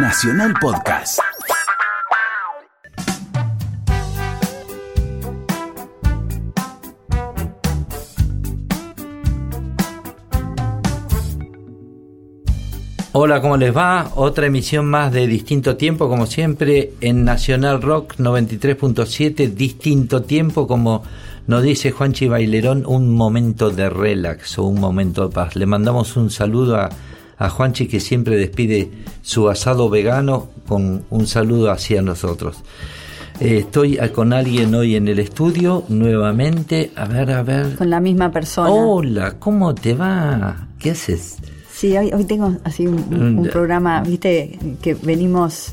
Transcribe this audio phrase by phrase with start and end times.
[0.00, 1.18] Nacional Podcast.
[13.10, 14.12] Hola, ¿cómo les va?
[14.14, 21.02] Otra emisión más de Distinto Tiempo, como siempre, en Nacional Rock 93.7, Distinto Tiempo, como
[21.48, 25.56] nos dice Juanchi Bailerón, un momento de relax o un momento de paz.
[25.56, 26.88] Le mandamos un saludo a,
[27.38, 28.90] a Juanchi que siempre despide
[29.22, 32.56] su asado vegano con un saludo hacia nosotros.
[33.40, 36.90] Eh, estoy con alguien hoy en el estudio nuevamente.
[36.96, 37.76] A ver, a ver.
[37.76, 38.70] Con la misma persona.
[38.70, 40.66] Hola, ¿cómo te va?
[40.78, 41.36] ¿Qué haces?
[41.72, 45.72] Sí, hoy, hoy tengo así un, un- un programa, viste, que venimos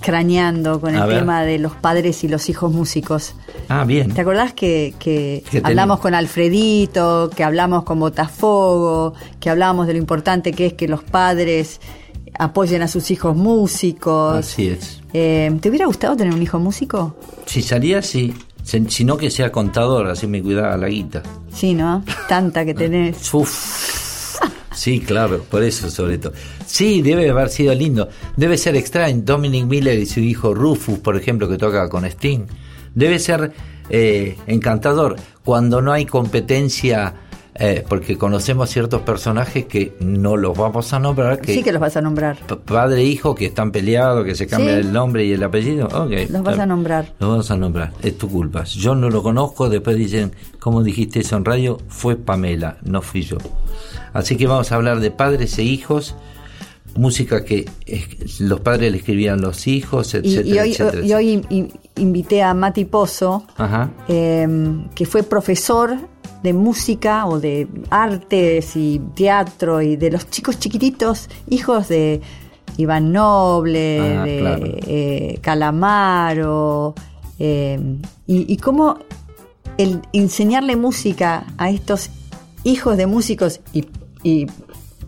[0.00, 1.18] craneando con A el ver.
[1.20, 3.34] tema de los padres y los hijos músicos.
[3.68, 4.12] Ah, bien.
[4.12, 9.98] ¿Te acordás que, que hablamos con Alfredito, que hablamos con Botafogo, que hablábamos de lo
[9.98, 11.80] importante que es que los padres
[12.38, 14.36] apoyen a sus hijos músicos?
[14.36, 15.00] Así es.
[15.12, 17.16] Eh, ¿Te hubiera gustado tener un hijo músico?
[17.46, 18.32] Si salía, sí.
[18.62, 21.22] Si no que sea contador, así me cuidaba la guita.
[21.52, 22.04] Sí, ¿no?
[22.28, 23.32] Tanta que tenés.
[23.34, 24.09] Uf.
[24.80, 26.32] Sí, claro, por eso sobre todo.
[26.64, 28.08] Sí, debe haber sido lindo.
[28.34, 29.20] Debe ser extraño.
[29.22, 32.46] Dominic Miller y su hijo Rufus, por ejemplo, que toca con Sting.
[32.94, 33.52] Debe ser
[33.90, 37.12] eh, encantador cuando no hay competencia,
[37.62, 41.80] eh, porque conocemos ciertos personajes que no los vamos a nombrar, que Sí que los
[41.80, 42.38] vas a nombrar.
[42.64, 44.80] padre e hijo que están peleados, que se cambia Sí.
[44.80, 45.86] el nombre y el apellido.
[45.88, 47.12] Okay, Los vas a nombrar.
[47.18, 47.92] Los vamos a nombrar.
[48.02, 48.64] Es tu culpa.
[48.64, 49.68] Yo no lo conozco.
[49.68, 53.36] Después dicen, como dijiste eso en radio, fue Pamela, no fui yo.
[54.14, 56.16] Así que vamos a hablar de padres e hijos,
[56.96, 57.66] música que
[58.40, 62.52] los padres le escribían los hijos, etcétera, y hoy, etcétera, y hoy in- invité a
[62.54, 63.90] Mati Pozo, Ajá.
[64.08, 64.48] eh,
[64.94, 65.96] que fue profesor
[66.42, 72.20] de música o de artes y teatro y de los chicos chiquititos, hijos de
[72.76, 74.64] Iván Noble, Ah, de claro.
[74.86, 76.94] eh, Calamaro,
[77.38, 77.78] eh,
[78.26, 78.98] y, y cómo
[79.78, 82.10] el enseñarle música a estos
[82.64, 83.86] hijos de músicos y,
[84.22, 84.46] y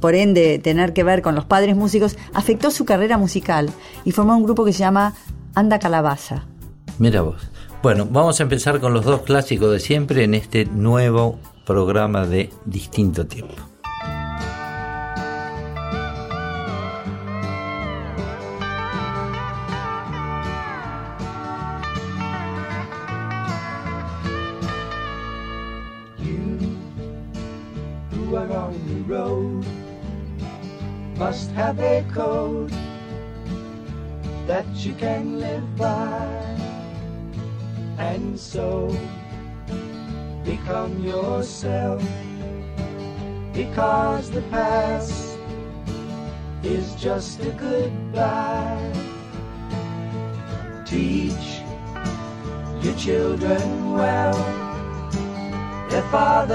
[0.00, 3.71] por ende tener que ver con los padres músicos afectó su carrera musical
[4.04, 5.15] y formó un grupo que se llama
[5.54, 6.47] Anda Calabaza.
[6.98, 7.37] Mira vos.
[7.82, 12.50] Bueno, vamos a empezar con los dos clásicos de siempre en este nuevo programa de
[12.65, 13.56] distinto tiempo.
[31.19, 32.72] must have a code
[34.47, 34.66] that
[34.98, 36.61] can live by
[37.98, 38.88] and so
[40.44, 42.03] become yourself.
[43.53, 45.38] Because the past
[46.62, 48.92] is just a goodbye.
[50.86, 51.62] Teach
[52.82, 54.34] your children well.
[55.91, 56.54] Their father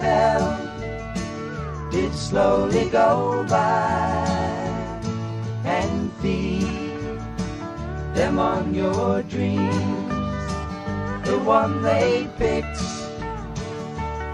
[0.00, 0.58] hell
[1.90, 4.24] did slowly go by.
[5.64, 6.88] And feed
[8.14, 10.07] them on your dreams.
[11.28, 12.78] The one they picked,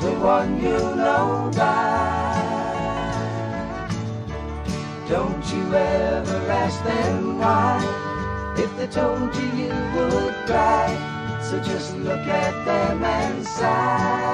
[0.01, 2.35] the one you know by.
[5.09, 7.83] Don't you ever ask them why.
[8.57, 10.87] If they told you, you would cry.
[11.43, 14.34] So just look at them and sigh.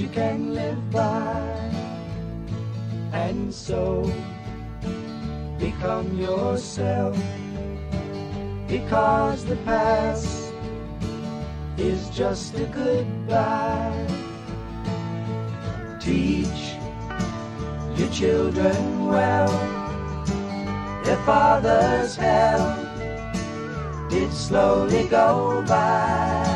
[0.00, 1.40] You can live by.
[3.12, 4.02] And so
[5.58, 7.16] become yourself.
[8.68, 10.52] Because the past
[11.78, 14.06] is just a goodbye.
[16.00, 16.74] Teach
[17.96, 19.48] your children well.
[21.04, 22.76] Their father's hell
[24.10, 26.55] did slowly go by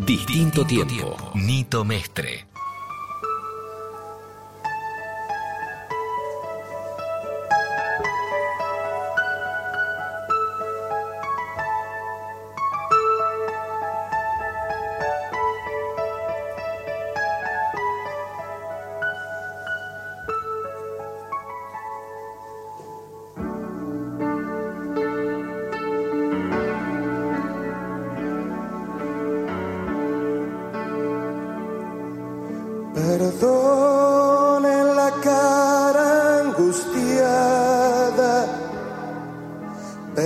[0.00, 1.30] you Distinto tiempo.
[1.34, 2.49] Nito Mestre.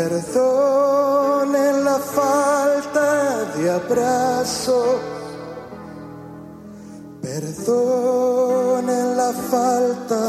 [0.04, 4.80] Perdone la falta de abrazo,
[7.22, 10.22] perdone la falta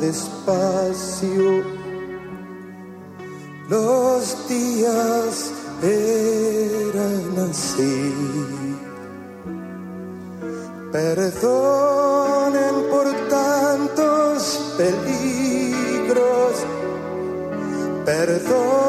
[0.00, 1.64] de espacio.
[3.70, 5.50] Los días
[5.82, 8.12] eran así.
[10.92, 16.52] Perdonen por tantos peligros,
[18.04, 18.81] perdonen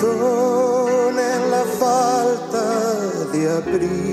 [0.00, 2.66] perdonen la falta
[3.32, 4.07] de abrigo.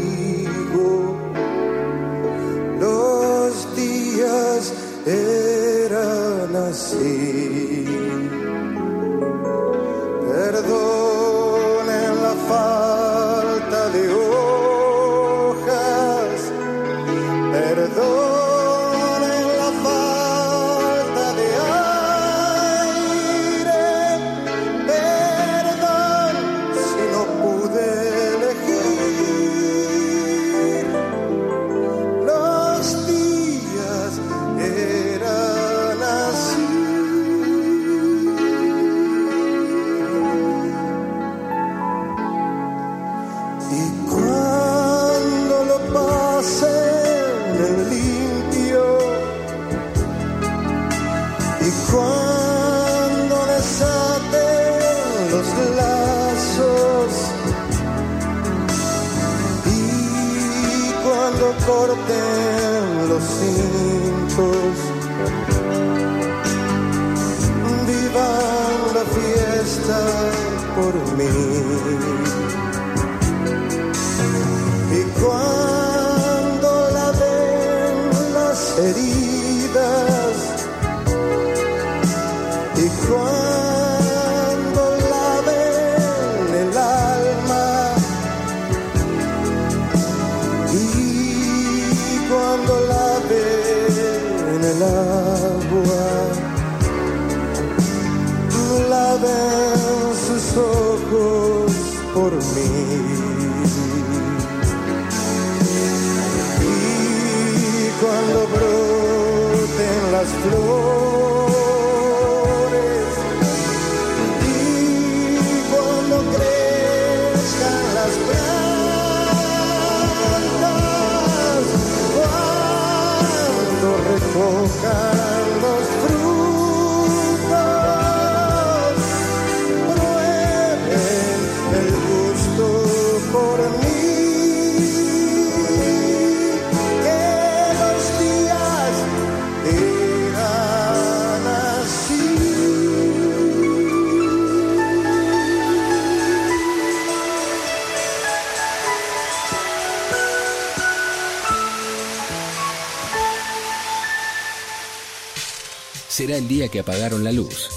[156.36, 157.70] Será el día que apagaron la luz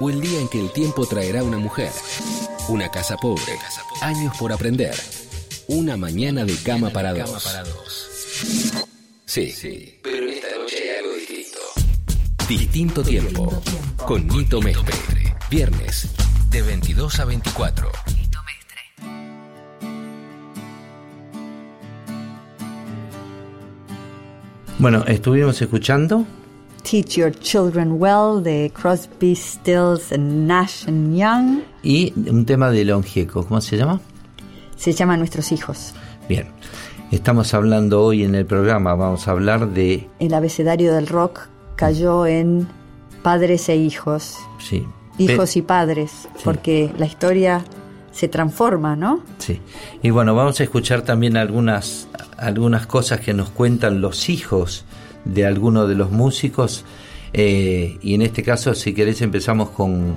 [0.00, 1.90] o el día en que el tiempo traerá una mujer,
[2.68, 3.58] una casa pobre,
[4.00, 4.94] años por aprender,
[5.68, 8.08] una mañana de cama para dos.
[9.24, 11.58] Sí, sí, pero esta noche hay algo distinto.
[12.48, 13.62] Distinto tiempo,
[14.06, 15.36] con Nito Mestre.
[15.50, 16.08] Viernes,
[16.50, 17.92] de 22 a 24.
[24.78, 26.26] Bueno, estuvimos escuchando
[26.82, 31.62] Teach Your Children Well de Crosby, Stills and Nash and Young.
[31.82, 34.00] y un tema de León Gieco, ¿cómo se llama?
[34.76, 35.94] Se llama Nuestros Hijos.
[36.28, 36.48] Bien,
[37.10, 40.08] estamos hablando hoy en el programa, vamos a hablar de...
[40.18, 42.68] El abecedario del rock cayó en
[43.22, 44.84] padres e hijos, Sí,
[45.18, 47.64] hijos y padres, porque la historia
[48.10, 49.22] se transforma, ¿no?
[49.38, 49.60] Sí,
[50.02, 54.84] y bueno, vamos a escuchar también algunas, algunas cosas que nos cuentan los hijos
[55.24, 56.84] de algunos de los músicos.
[57.32, 60.16] eh, y en este caso, si querés, empezamos con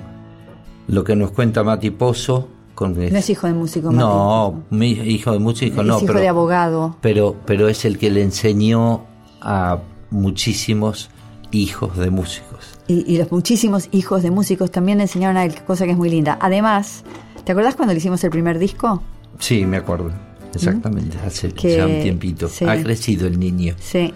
[0.88, 2.48] lo que nos cuenta Mati Pozo.
[2.74, 6.20] Con No es hijo de músico, No, mi hijo de músico Es no, hijo pero,
[6.20, 6.96] de abogado.
[7.00, 9.06] pero, pero es el que le enseñó
[9.40, 9.78] a
[10.10, 11.08] muchísimos
[11.52, 12.78] hijos de músicos.
[12.86, 15.96] Y, y los muchísimos hijos de músicos también le enseñaron a él, cosa que es
[15.96, 16.36] muy linda.
[16.38, 17.02] Además,
[17.44, 19.02] ¿te acordás cuando le hicimos el primer disco?
[19.38, 20.10] Sí, me acuerdo.
[20.54, 22.46] Exactamente, hace Que- ya un tiempito.
[22.48, 22.66] sí.
[22.66, 23.74] Ha crecido el niño.
[23.78, 24.12] Sí.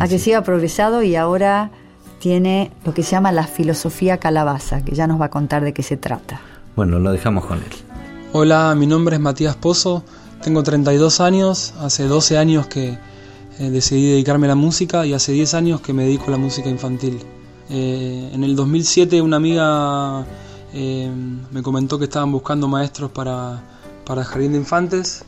[0.00, 1.70] Ha crecido, ha progresado y ahora
[2.20, 5.74] tiene lo que se llama la filosofía calabaza, que ya nos va a contar de
[5.74, 6.40] qué se trata.
[6.74, 7.64] Bueno, lo dejamos con él.
[8.32, 10.02] Hola, mi nombre es Matías Pozo,
[10.42, 12.96] tengo 32 años, hace 12 años que
[13.58, 16.38] eh, decidí dedicarme a la música y hace 10 años que me dedico a la
[16.38, 17.20] música infantil.
[17.68, 20.24] Eh, en el 2007 una amiga
[20.72, 21.12] eh,
[21.50, 23.62] me comentó que estaban buscando maestros para,
[24.06, 25.26] para el Jardín de Infantes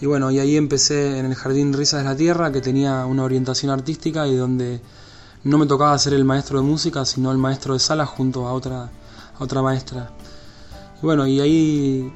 [0.00, 3.24] y bueno, y ahí empecé en el Jardín Risas de la Tierra que tenía una
[3.24, 4.80] orientación artística y donde
[5.44, 8.52] no me tocaba ser el maestro de música, sino el maestro de sala junto a
[8.52, 8.90] otra,
[9.38, 10.10] otra maestra.
[11.02, 12.12] Y bueno, y ahí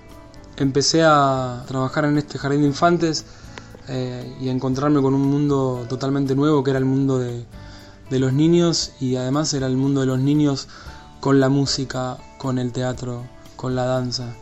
[0.56, 3.24] empecé a trabajar en este jardín de infantes
[3.88, 7.46] eh, y a encontrarme con un mundo totalmente nuevo que era el mundo de,
[8.10, 10.68] de los niños y además era el mundo de los niños
[11.20, 13.24] con la música, con el teatro,
[13.56, 14.34] con la danza.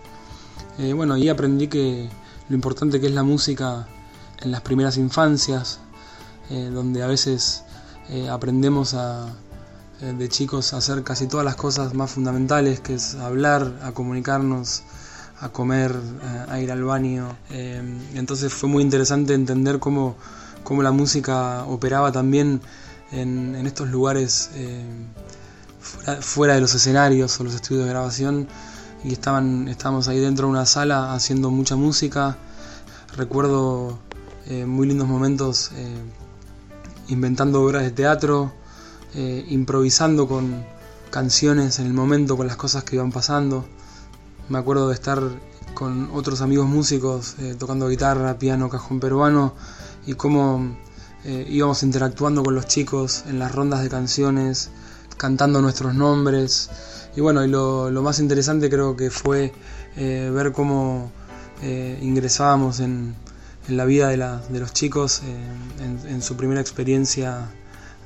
[0.78, 2.08] Eh, bueno, y aprendí que
[2.48, 3.86] lo importante que es la música
[4.40, 5.80] en las primeras infancias,
[6.50, 7.62] eh, donde a veces
[8.08, 9.28] eh, aprendemos a,
[10.00, 13.92] eh, de chicos a hacer casi todas las cosas más fundamentales, que es hablar, a
[13.92, 14.82] comunicarnos,
[15.40, 15.94] a comer,
[16.48, 17.36] a ir al baño.
[17.48, 20.16] Entonces fue muy interesante entender cómo,
[20.64, 22.60] cómo la música operaba también
[23.12, 24.50] en, estos lugares
[26.20, 28.48] fuera de los escenarios o los estudios de grabación
[29.04, 32.36] y estaban estábamos ahí dentro de una sala haciendo mucha música.
[33.16, 33.98] Recuerdo
[34.46, 35.96] eh, muy lindos momentos eh,
[37.08, 38.52] inventando obras de teatro,
[39.14, 40.64] eh, improvisando con
[41.10, 43.66] canciones en el momento, con las cosas que iban pasando.
[44.48, 45.22] Me acuerdo de estar
[45.74, 49.54] con otros amigos músicos tocando guitarra, piano, cajón peruano
[50.06, 50.76] y cómo
[51.24, 54.70] íbamos interactuando con los chicos en las rondas de canciones,
[55.18, 56.70] cantando nuestros nombres.
[57.18, 59.52] Y bueno, y lo, lo más interesante creo que fue
[59.96, 61.10] eh, ver cómo
[61.64, 63.16] eh, ingresábamos en,
[63.68, 67.50] en la vida de, la- de los chicos, eh, en, en su primera experiencia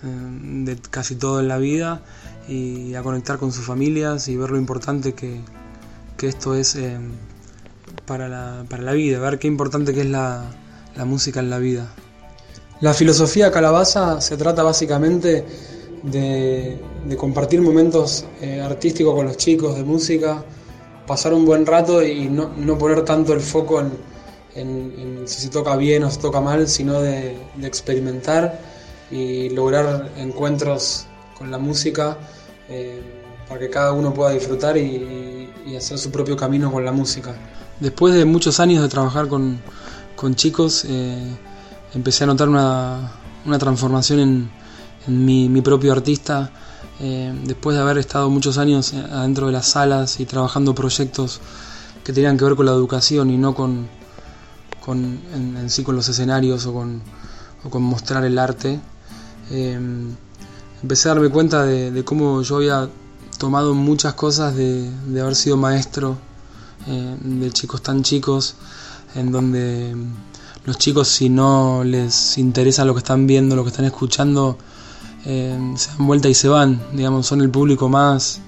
[0.02, 2.00] de casi todo en la vida
[2.48, 5.42] y a conectar con sus familias y ver lo importante que,
[6.16, 6.78] que esto es
[8.06, 10.42] para, la, para la vida, ver qué importante que es la,
[10.96, 11.86] la música en la vida.
[12.80, 15.44] La filosofía calabaza se trata básicamente
[16.02, 20.44] de, de compartir momentos eh, artísticos con los chicos, de música,
[21.06, 23.90] pasar un buen rato y no, no poner tanto el foco en,
[24.54, 28.60] en- en si se toca bien o se toca mal, sino de, de experimentar
[29.10, 31.06] y lograr encuentros
[31.36, 32.16] con la música
[32.68, 33.00] eh,
[33.48, 37.34] para que cada uno pueda disfrutar y, hacer su propio camino con la música.
[37.80, 39.58] Después de muchos años de trabajar con,
[40.14, 41.16] con chicos, eh,
[41.94, 43.10] empecé a notar una,
[43.46, 44.50] una transformación en,
[45.08, 46.52] en mi, mi propio artista.
[47.04, 51.40] Eh, después de haber estado muchos años eh, adentro de las salas y trabajando proyectos
[52.04, 53.88] que tenían que ver con la educación y no con,
[54.84, 57.02] con en, sí con los escenarios o con,
[57.82, 58.78] mostrar el arte,
[59.50, 59.80] eh,
[60.80, 62.88] empecé a darme cuenta de, de cómo yo había
[63.36, 66.16] tomado muchas cosas de, de haber sido maestro
[66.86, 68.56] de chicos tan chicos,
[69.14, 69.96] en donde
[70.64, 74.56] los chicos si no les interesa lo que están viendo, lo que están escuchando,
[75.24, 78.40] se dan vuelta y se van, digamos, son el público más,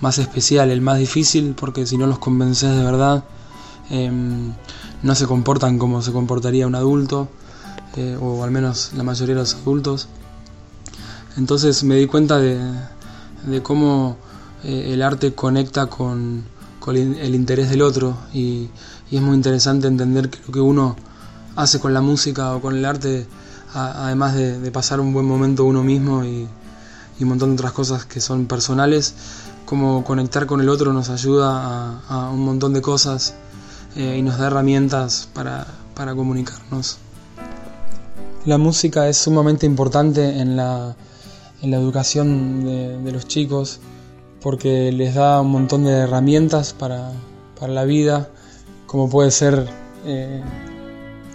[0.00, 3.24] más especial, el más difícil, porque si no los convences de verdad,
[3.90, 4.10] eh,
[5.02, 7.28] no se comportan como se comportaría un adulto,
[7.96, 10.08] eh, o al menos la mayoría de los adultos.
[11.36, 12.58] Entonces me di cuenta de,
[13.46, 14.16] de cómo
[14.64, 16.44] eh, el arte conecta con,
[16.88, 18.68] el interés del otro y,
[19.08, 20.96] y es muy interesante entender que lo que uno
[21.54, 23.26] hace con la música o con el arte,
[23.74, 26.48] además de, pasar un buen momento uno mismo y,
[27.18, 29.14] y un montón de otras cosas que son personales,
[29.64, 33.34] como conectar con el otro nos ayuda a, un montón de cosas
[33.96, 36.98] eh, y nos da herramientas para, para comunicarnos.
[38.44, 40.96] La música es sumamente importante en la,
[41.62, 43.80] en la educación de, de los chicos
[44.42, 47.12] porque les da un montón de herramientas para,
[47.58, 48.28] para la vida,
[48.86, 49.68] como puede ser
[50.04, 50.42] eh,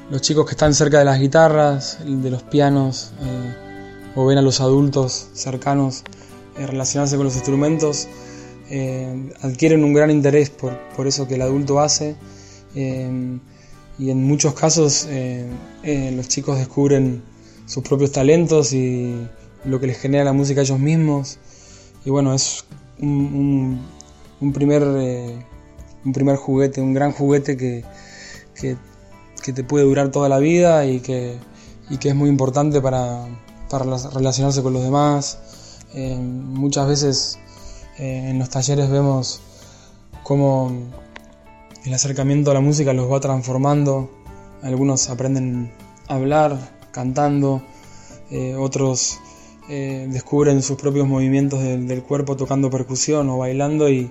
[0.10, 3.56] los chicos que están cerca de las guitarras, de los pianos, eh,
[4.16, 6.04] o ven a los adultos cercanos
[6.58, 8.08] eh, relacionarse con los instrumentos,
[8.70, 12.16] eh, adquieren un gran interés por, por eso que el adulto hace.
[12.76, 13.40] eh,
[14.00, 15.08] y en muchos casos
[15.82, 17.24] los chicos descubren
[17.66, 19.28] sus propios talentos y
[19.66, 21.40] lo que les genera la música a ellos mismos.
[22.06, 22.64] Y bueno, es
[23.00, 23.82] un,
[24.54, 27.84] primer, un primer juguete, un gran juguete que,
[29.42, 31.38] que te puede durar toda la vida y que,
[31.90, 33.26] y que es muy importante para,
[33.70, 35.40] para rela- relacionarse con los demás.
[35.94, 37.40] Eh, muchas veces
[37.98, 39.42] eh, en los talleres vemos
[40.24, 40.72] cómo
[41.86, 44.10] el acercamiento a la música los va transformando.
[44.62, 45.72] Algunos aprenden
[46.08, 46.58] a hablar
[46.92, 47.62] cantando,
[48.32, 49.20] eh, otros
[49.70, 54.10] descubren sus propios movimientos del, cuerpo tocando percusión o bailando y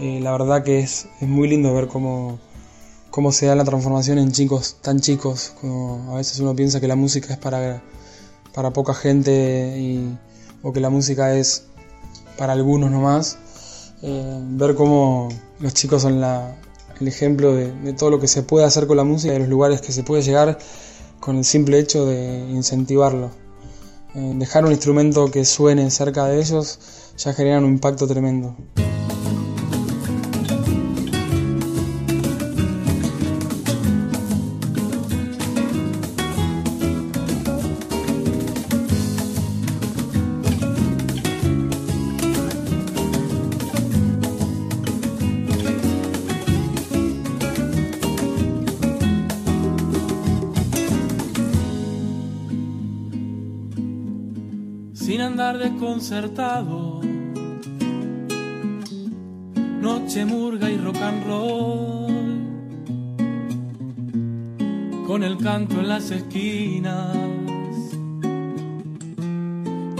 [0.00, 2.38] la verdad que es, es muy lindo ver cómo,
[3.18, 5.52] cómo se da la transformación en chicos tan chicos.
[5.60, 7.82] Como a veces uno piensa que la música es para,
[8.54, 10.16] para poca gente y,
[10.62, 11.64] o que la música es
[12.36, 13.36] para algunos nomás.
[14.02, 16.54] Eh, ver cómo los chicos son la,
[17.00, 19.40] el ejemplo de, de todo lo que se puede hacer con la música y de
[19.40, 20.56] los lugares que se puede llegar
[21.18, 23.32] con el simple hecho de incentivarlo.
[24.14, 26.78] Eh, dejar un instrumento que suene cerca de ellos
[27.16, 28.54] ya genera un impacto tremendo.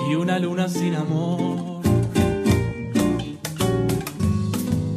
[0.08, 1.82] Y una luna sin amor.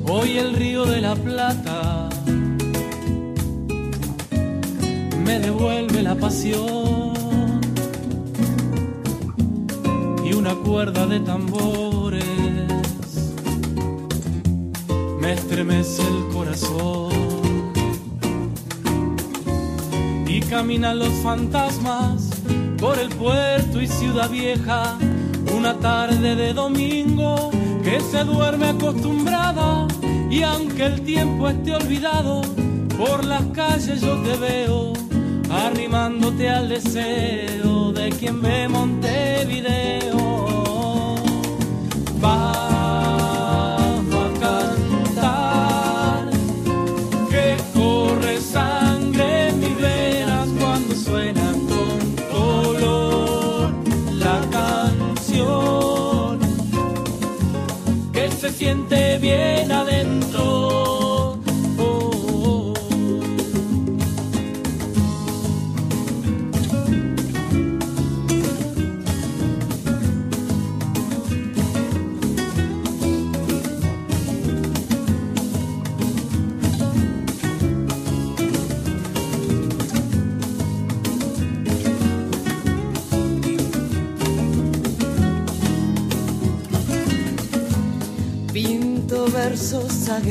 [0.08, 2.10] Hoy el río de la Plata
[5.26, 7.12] me devuelve la pasión
[10.24, 12.24] y una cuerda de tambores
[15.20, 17.12] me estremece el corazón
[20.26, 22.31] y caminan los fantasmas
[22.82, 24.98] por el puerto y ciudad vieja
[25.56, 27.52] una tarde de domingo
[27.84, 29.88] que se duerme acostumbrada
[30.32, 32.42] y aunque el tiempo esté olvidado
[32.98, 34.94] por las calles yo te veo
[35.52, 40.21] arrimándote al deseo de quien ve Montevideo.
[58.72, 59.91] Siente bien.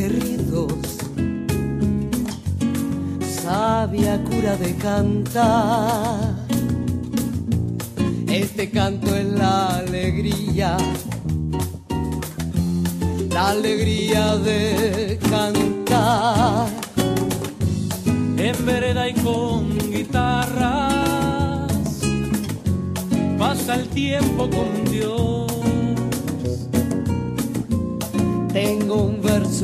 [0.01, 0.73] Aguerridos,
[3.43, 6.47] sabia cura de cantar.
[8.29, 10.79] Este canto es la alegría,
[13.31, 16.69] la alegría de cantar.
[18.39, 21.71] en vereda y con guitarras.
[23.39, 25.10] Pasa el tiempo con Dios.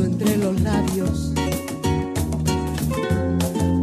[0.04, 1.32] Entre los labios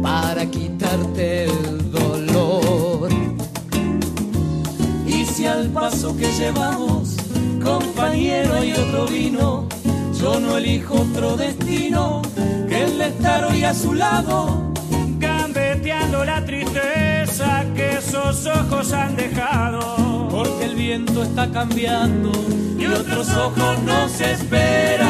[0.02, 3.10] para quitarte el dolor.
[5.06, 7.16] Y si al paso que llevamos
[7.64, 9.66] compañero y otro vino.
[10.20, 12.22] Yo no elijo otro destino
[12.68, 14.72] que el de estar hoy a su lado.
[15.18, 20.28] Gambeteando la tristeza que esos ojos han dejado.
[20.30, 22.30] Porque el viento está cambiando
[22.78, 25.03] y otros ojos nos esperan.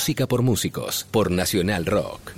[0.00, 2.29] Música por músicos, por Nacional Rock.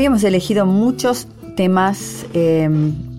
[0.00, 2.70] Hoy hemos elegido muchos temas eh,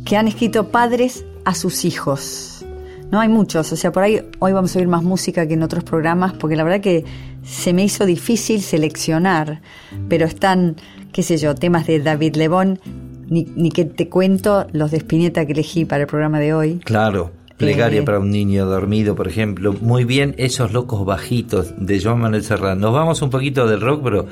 [0.03, 2.65] que han escrito padres a sus hijos.
[3.11, 5.61] No hay muchos, o sea, por ahí hoy vamos a oír más música que en
[5.61, 7.05] otros programas, porque la verdad que
[7.43, 9.61] se me hizo difícil seleccionar,
[10.09, 10.75] pero están,
[11.13, 12.79] qué sé yo, temas de David Lebón,
[13.27, 16.79] ni, ni que te cuento los de Spinetta que elegí para el programa de hoy.
[16.83, 17.29] Claro.
[17.57, 19.75] Plegaria Eh, para un niño dormido, por ejemplo.
[19.81, 22.75] Muy bien, esos locos bajitos de Joan Manuel Serrat.
[22.75, 24.25] Nos vamos un poquito del rock, pero,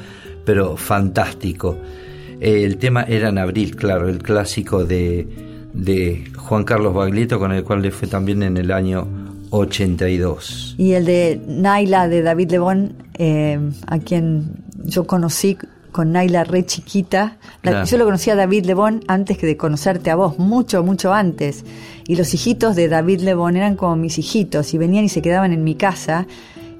[0.45, 1.77] pero fantástico.
[2.39, 5.27] Eh, el tema era en abril, claro, el clásico de,
[5.73, 9.07] de Juan Carlos Baglietto, con el cual le fue también en el año
[9.51, 10.75] 82.
[10.77, 15.57] Y el de Naila de David Lebón, eh, a quien yo conocí
[15.91, 17.37] con Naila re chiquita.
[17.61, 17.85] Claro.
[17.85, 21.65] Yo lo conocí a David Lebón antes que de conocerte a vos, mucho, mucho antes.
[22.07, 25.51] Y los hijitos de David Lebón eran como mis hijitos y venían y se quedaban
[25.51, 26.27] en mi casa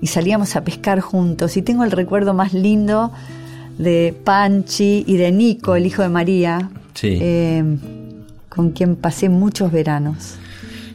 [0.02, 1.58] y salíamos a pescar juntos.
[1.58, 3.12] Y tengo el recuerdo más lindo
[3.80, 7.18] de Panchi y de Nico, el hijo de María, Sí.
[7.20, 7.64] eh,
[8.50, 10.36] con quien pasé muchos veranos.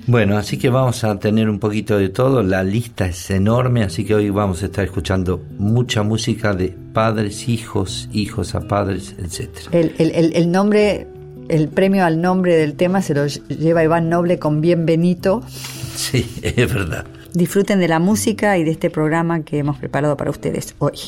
[0.07, 2.43] Bueno, así que vamos a tener un poquito de todo.
[2.43, 7.49] La lista es enorme, así que hoy vamos a estar escuchando mucha música de padres,
[7.49, 9.69] hijos, hijos a padres, etcétera.
[9.73, 11.07] El, el- el- el nombre,
[11.49, 15.43] el premio al nombre del tema se lo lleva Iván Noble con Bienvenido.
[15.97, 17.07] Sí, es verdad.
[17.33, 20.99] Disfruten de la música y de este programa que hemos preparado para ustedes hoy.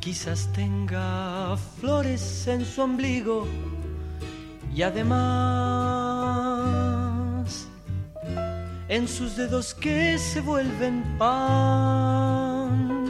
[0.00, 3.46] Quizás tenga flores en su ombligo
[4.74, 5.14] y además
[8.88, 13.04] en sus dedos que se vuelven pan.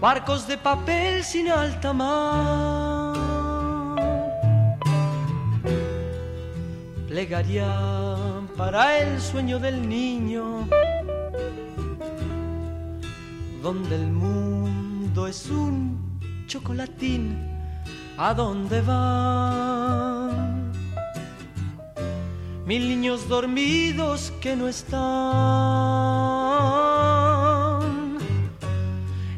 [0.00, 3.26] Barcos de papel sin alta mar.
[7.16, 10.66] plegaria para el sueño del niño,
[13.62, 17.36] donde el mundo es un chocolatín,
[18.16, 20.72] ¿a dónde van?
[22.64, 24.96] Mil niños dormidos que no están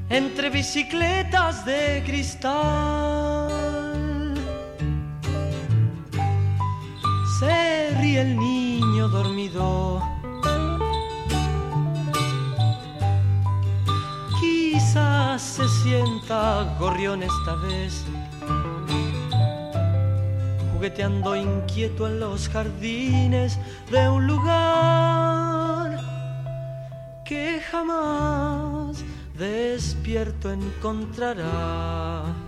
[0.08, 3.77] entre bicicletas de cristal.
[7.38, 10.02] Se ríe el niño dormido.
[14.40, 18.04] Quizás se sienta gorrión esta vez,
[20.72, 23.58] jugueteando inquieto en los jardines
[23.90, 26.00] de un lugar
[27.24, 29.04] que jamás
[29.36, 32.47] despierto encontrará.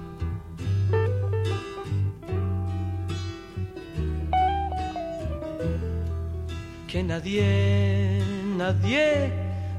[6.91, 8.21] Que nadie,
[8.57, 9.33] nadie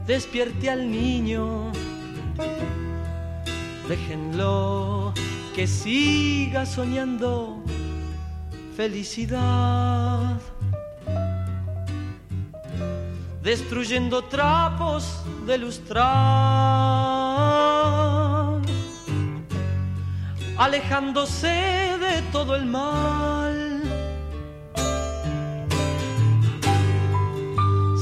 [0.07, 1.71] despierte al niño.
[3.89, 5.13] Déjenlo
[5.53, 7.61] que siga soñando
[8.77, 10.39] felicidad.
[13.43, 16.07] Destruyendo trapos de lustrar.
[20.57, 21.47] Alejándose
[21.99, 23.50] de todo el mal.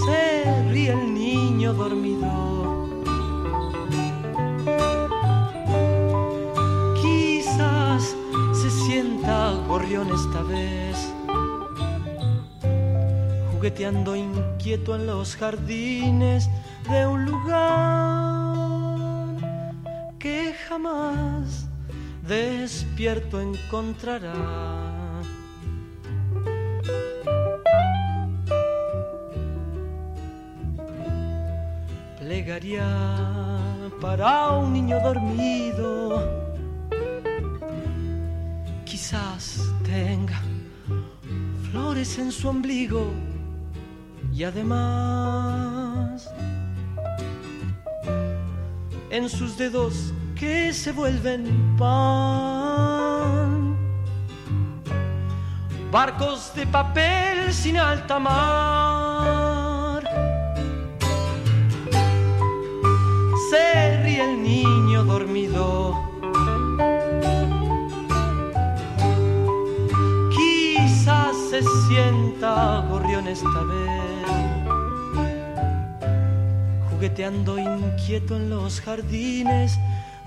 [0.10, 2.90] Se el niño dormido.
[7.02, 8.16] Quizás
[8.54, 11.14] se sienta gorrión esta vez,
[13.52, 16.50] jugueteando inquieto en los jardines
[16.90, 18.70] de un lugar
[20.18, 21.68] que jamás
[22.28, 24.89] despierto encontrará.
[34.02, 36.28] Para un niño dormido.
[38.86, 40.42] Quizás tenga
[41.72, 43.14] flores en su ombligo
[44.34, 46.30] y además
[49.10, 53.78] en sus dedos que se vuelven pan.
[55.92, 59.19] Barcos de papel sin alta mar.
[63.60, 65.68] Se ríe el niño dormido.
[70.36, 74.28] Quizás se sienta gorrión esta vez,
[76.90, 79.78] jugueteando inquieto en los jardines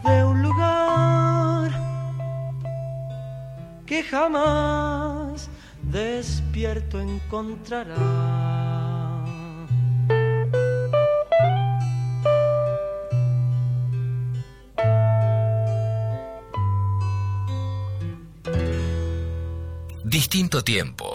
[0.05, 1.71] de un lugar
[3.87, 5.49] que jamás
[5.83, 8.42] despierto encontrará.
[20.33, 21.12] Distinto tiempo.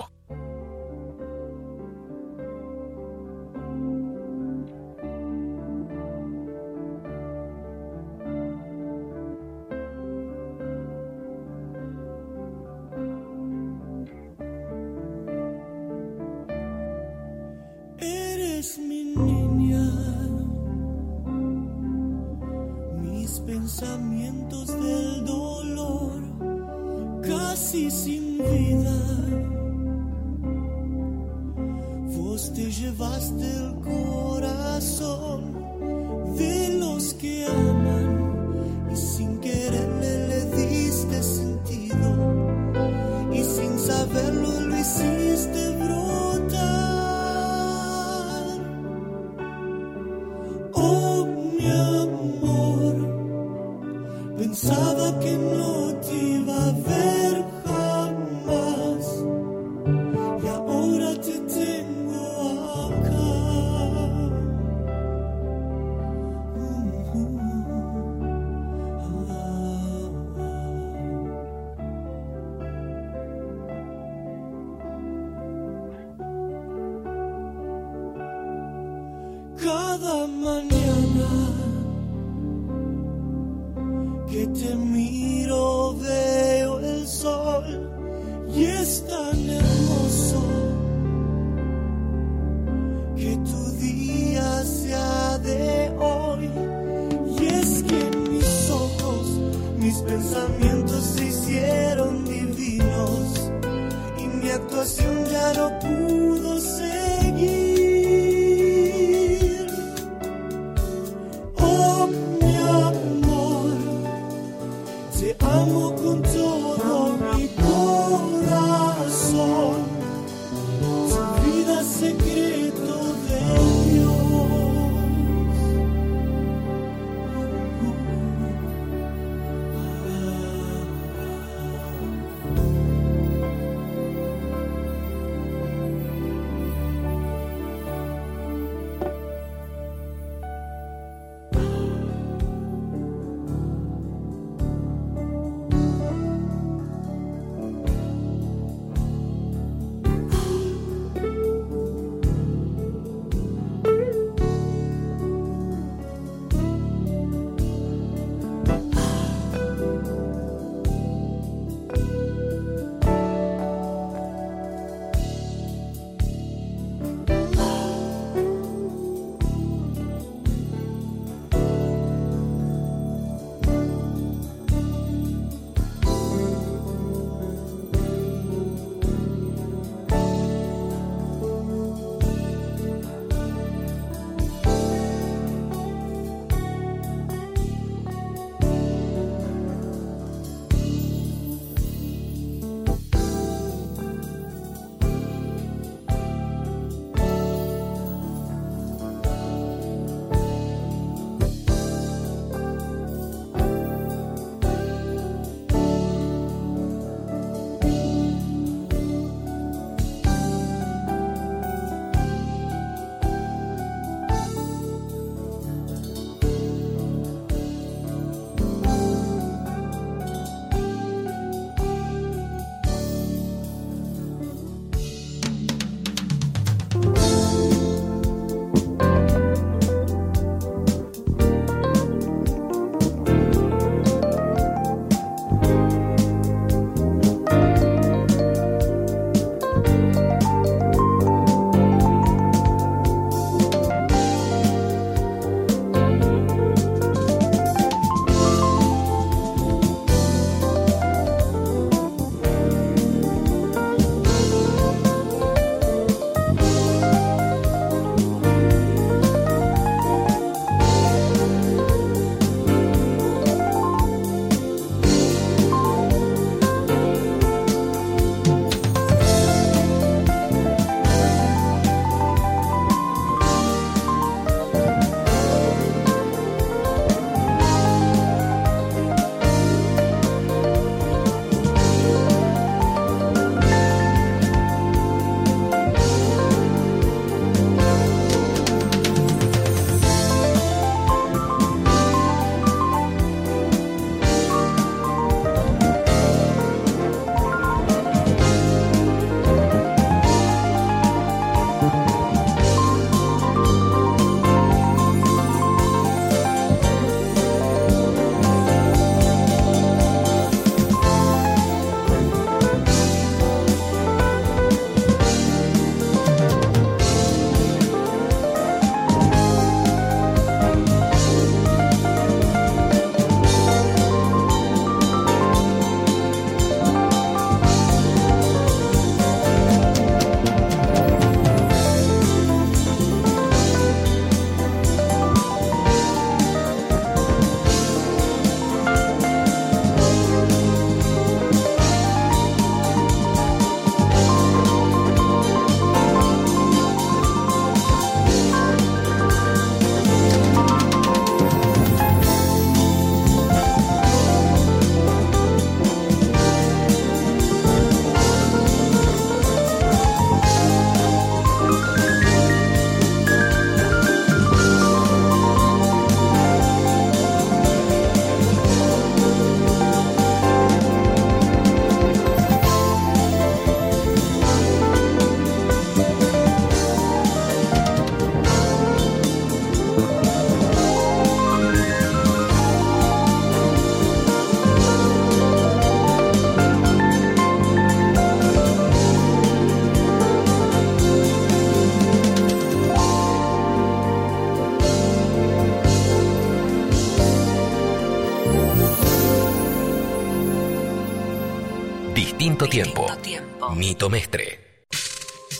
[403.75, 404.87] Mito Mestre.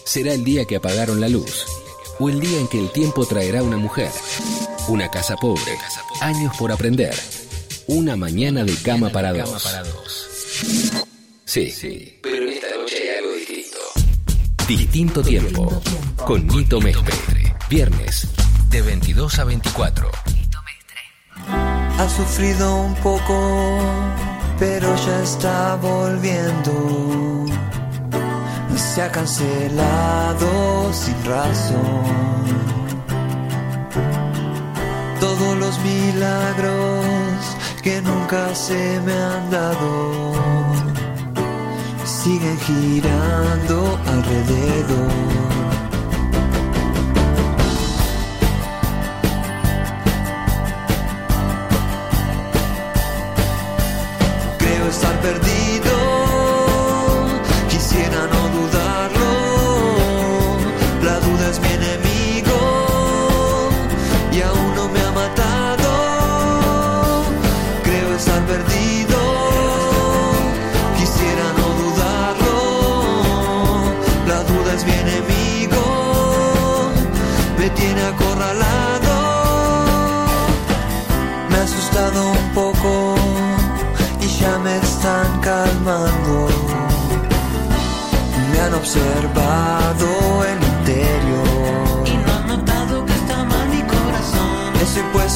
[0.06, 1.66] Será el día que apagaron la luz.
[2.20, 4.12] O el día en que el tiempo traerá una mujer.
[4.88, 5.78] Una casa pobre.
[6.22, 7.14] Años por aprender.
[7.88, 9.68] Una mañana de cama para dos.
[11.46, 12.20] Sí, sí.
[12.24, 13.78] Pero en esta noche hay algo distinto.
[14.68, 15.82] Distinto tiempo.
[16.26, 17.56] Con Mito Mestre.
[17.70, 18.28] Viernes.
[18.70, 20.12] De 22 a 24.
[22.00, 23.80] Ha sufrido un poco,
[24.60, 27.57] pero ya está volviendo.
[28.98, 32.46] Se ha cancelado sin razón.
[35.20, 37.06] Todos los milagros
[37.84, 40.34] que nunca se me han dado
[42.06, 45.67] siguen girando alrededor.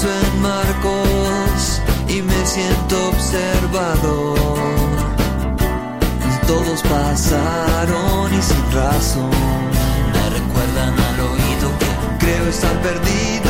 [0.02, 4.34] Puesto en marcos y me siento observado.
[6.48, 9.30] Todos pasaron y sin razón.
[10.14, 13.41] Me recuerdan al oído que Creo estar perdido.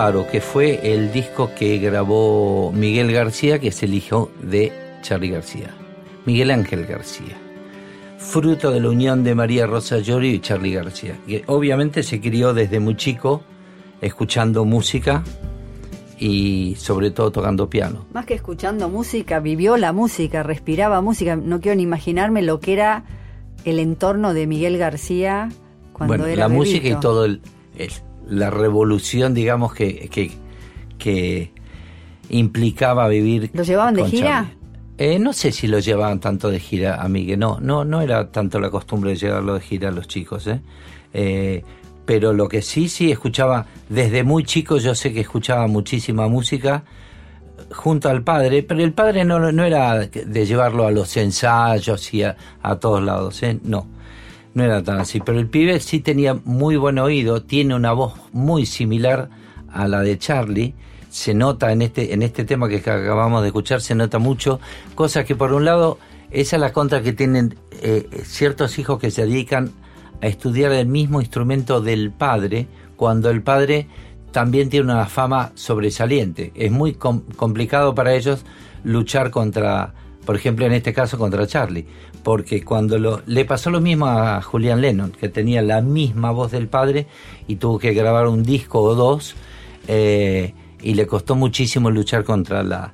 [0.00, 4.72] Que fue el disco que grabó Miguel García, que es el hijo de
[5.02, 5.74] Charlie García.
[6.24, 7.36] Miguel Ángel García.
[8.16, 12.54] Fruto de la unión de María Rosa Llorio y Charlie García, que obviamente se crió
[12.54, 13.42] desde muy chico
[14.00, 15.22] escuchando música
[16.18, 18.06] y sobre todo tocando piano.
[18.14, 21.36] Más que escuchando música, vivió la música, respiraba música.
[21.36, 23.04] No quiero ni imaginarme lo que era
[23.66, 25.50] el entorno de Miguel García
[25.92, 27.42] cuando bueno, era la música y todo el,
[27.76, 27.90] el-
[28.30, 30.30] la revolución, digamos, que, que,
[30.98, 31.52] que
[32.30, 33.50] implicaba vivir.
[33.52, 34.52] ¿Lo llevaban de gira?
[34.96, 38.30] Eh, no sé si lo llevaban tanto de gira a Miguel, no, no, no era
[38.30, 40.60] tanto la costumbre de llevarlo de gira a los chicos, ¿eh?
[41.12, 41.64] Eh,
[42.04, 46.84] pero lo que sí, sí escuchaba, desde muy chico yo sé que escuchaba muchísima música
[47.72, 52.22] junto al padre, pero el padre no, no era de llevarlo a los ensayos y
[52.22, 53.58] a, a todos lados, ¿eh?
[53.62, 53.86] no.
[54.54, 55.20] No era tan así.
[55.20, 59.30] Pero el pibe sí tenía muy buen oído, tiene una voz muy similar
[59.72, 60.74] a la de Charlie.
[61.08, 64.60] Se nota en este, en este tema que acabamos de escuchar, se nota mucho.
[64.94, 65.98] Cosas que por un lado,
[66.30, 69.72] esa es la contra que tienen eh, ciertos hijos que se dedican
[70.22, 73.88] a estudiar el mismo instrumento del padre, cuando el padre
[74.30, 76.52] también tiene una fama sobresaliente.
[76.54, 78.44] Es muy com- complicado para ellos
[78.84, 79.94] luchar contra,
[80.24, 81.86] por ejemplo, en este caso contra Charlie,
[82.22, 86.52] porque cuando lo, le pasó lo mismo a Julian Lennon, que tenía la misma voz
[86.52, 87.06] del padre
[87.46, 89.34] y tuvo que grabar un disco o dos,
[89.88, 92.92] eh, y le costó muchísimo luchar contra la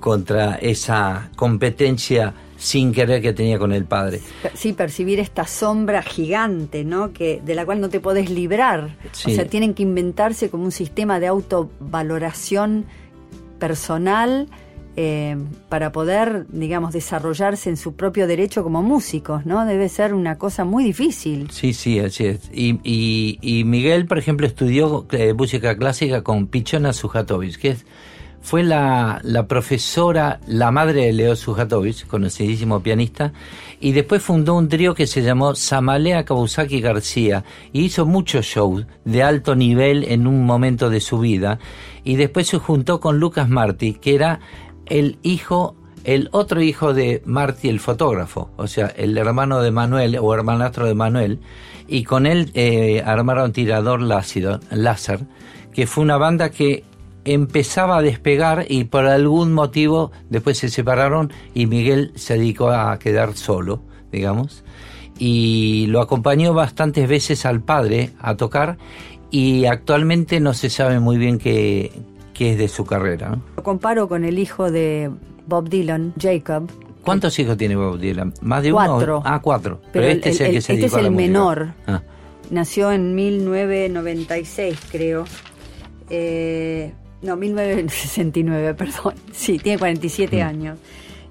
[0.00, 4.20] contra esa competencia sin querer que tenía con el padre.
[4.54, 7.12] Sí, percibir esta sombra gigante, ¿no?
[7.12, 8.96] Que de la cual no te podés librar.
[9.12, 9.32] Sí.
[9.32, 12.84] O sea, tienen que inventarse como un sistema de autovaloración
[13.58, 14.48] personal
[14.96, 15.36] eh,
[15.68, 19.64] para poder, digamos, desarrollarse en su propio derecho como músicos, ¿no?
[19.64, 21.50] Debe ser una cosa muy difícil.
[21.50, 22.50] Sí, sí, así es.
[22.52, 22.78] Y,
[23.40, 27.86] y, Miguel, por ejemplo, estudió eh, música clásica con Pichona Sujatovich, que es,
[28.42, 33.32] fue la, profesora, la madre de Leo Sujatovich, conocidísimo pianista,
[33.80, 38.84] y después fundó un trío que se llamó Samalea Kawasaki García, y hizo muchos shows
[39.04, 41.60] de alto nivel en un momento de su vida,
[42.04, 44.40] y después se juntó con Lucas Martí, que era
[44.92, 45.74] el hijo
[46.04, 50.86] el otro hijo de Marty, el fotógrafo, o sea, el hermano de Manuel o hermanastro
[50.86, 51.38] de Manuel,
[51.86, 55.20] y con él eh, armaron Tirador Lácido, Láser,
[55.72, 56.84] que fue una banda que
[57.24, 62.98] empezaba a despegar y por algún motivo después se separaron y Miguel se dedicó a
[62.98, 63.80] quedar solo,
[64.10, 64.64] digamos,
[65.18, 68.76] y lo acompañó bastantes veces al padre a tocar
[69.30, 71.92] y actualmente no se sabe muy bien qué,
[72.34, 73.38] qué es de su carrera.
[73.56, 75.10] Lo comparo con el hijo de
[75.46, 76.70] Bob Dylan, Jacob.
[77.04, 78.32] ¿Cuántos hijos tiene Bob Dylan?
[78.42, 78.86] ¿Más de uno?
[78.86, 79.22] Cuatro.
[79.24, 79.80] Ah, cuatro.
[79.92, 81.74] Pero, Pero este el- es el, el- que se este es el menor.
[81.86, 82.02] Ah,
[82.50, 85.24] Nació en 1996, creo.
[86.10, 89.14] Eh, no, 1969, perdón.
[89.32, 90.46] Sí, tiene 47 Mm.
[90.46, 90.78] años.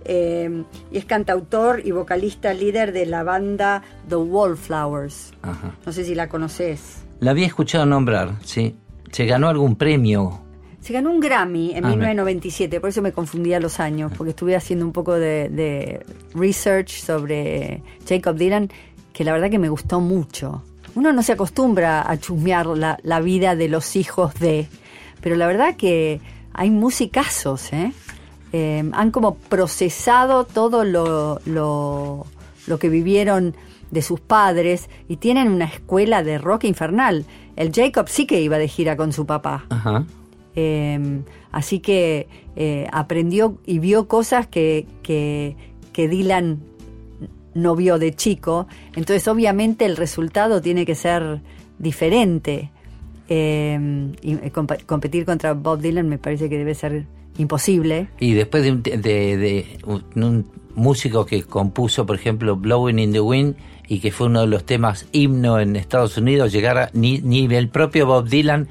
[0.04, 5.32] Eh, y es cantautor y vocalista líder de la banda The Wallflowers.
[5.44, 5.76] ajá.
[5.86, 7.04] No sé si la conoces.
[7.20, 8.76] La había escuchado nombrar, sí.
[9.12, 10.42] ¿Se ganó algún premio?
[10.82, 14.56] Se ganó un Grammy en Ah, 1997, por eso me confundía los años, porque estuve
[14.56, 16.04] haciendo un poco de, de
[16.34, 18.70] research sobre Jacob Dylan,
[19.14, 20.64] que la verdad que me gustó mucho.
[20.96, 24.68] Uno no se acostumbra a chusmear la, la vida de los hijos de,
[25.22, 26.20] pero la verdad que
[26.54, 27.94] hay musicazos, ¿eh?
[28.54, 32.26] Eh, han como procesado todo lo, lo,
[32.68, 33.56] lo que vivieron
[33.92, 37.26] de sus padres y tienen una escuela de rock infernal.
[37.56, 39.66] El Jacob sí que iba de gira con su papá.
[39.70, 40.04] Ajá.
[40.56, 41.22] Eh,
[41.52, 45.56] así que eh, aprendió y vio cosas que, que,
[45.94, 46.60] que Dylan
[47.54, 48.68] no vio de chico.
[48.96, 51.42] Entonces, obviamente, el resultado tiene que ser
[51.80, 52.72] diferente.
[53.30, 54.52] Eh, y eh,
[54.86, 57.06] competir contra Bob Dylan me parece que debe ser
[57.38, 58.10] imposible.
[58.20, 60.46] Y después de un, de, de un
[60.76, 63.56] músico que compuso, por ejemplo, Blowing in the Wind,
[63.88, 67.46] y que fue uno de los temas himno en Estados Unidos, llegar a, ni, ni
[67.54, 68.68] el propio Bob Dylan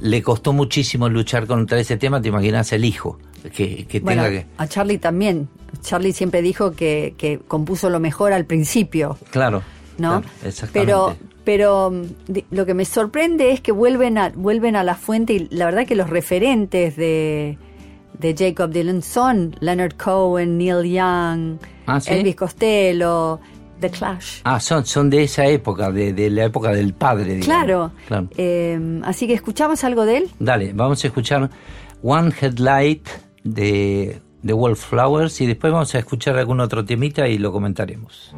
[0.00, 3.18] le costó muchísimo luchar contra ese tema, te imaginas el hijo,
[3.54, 4.46] que, que Bueno, tenga que...
[4.56, 5.48] a Charlie también.
[5.82, 9.18] Charlie siempre dijo que, que compuso lo mejor al principio.
[9.30, 9.62] Claro.
[9.98, 10.20] ¿no?
[10.22, 10.92] claro, exactamente.
[10.92, 15.32] Pero, pero mm, lo que me sorprende es que vuelven a, vuelven a la fuente
[15.34, 17.58] y la verdad que los referentes de,
[18.18, 22.12] de Jacob Dylan son Leonard Cohen, Neil Young, Ah, ¿sí?
[22.12, 23.40] Elvis Costello,
[23.80, 24.40] The Clash.
[24.44, 27.46] Ah, son, son de esa época, de, de la época del padre, digamos.
[27.46, 27.92] Claro.
[28.06, 28.28] Claro.
[28.36, 30.30] Eh, así que escuchamos algo de él.
[30.38, 31.50] Dale, vamos a escuchar
[32.02, 33.08] One Headlight
[33.44, 38.34] de, de Wallflowers y después vamos a escuchar algún otro temita y lo comentaremos.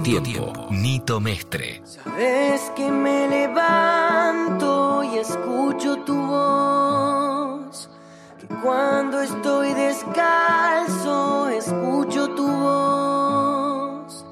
[0.00, 0.66] Distinto tiempo.
[0.70, 1.82] Nito Mestre.
[1.84, 7.90] Sabes que me levanto y escucho tu voz.
[8.38, 14.24] Que cuando estoy descalzo escucho tu voz.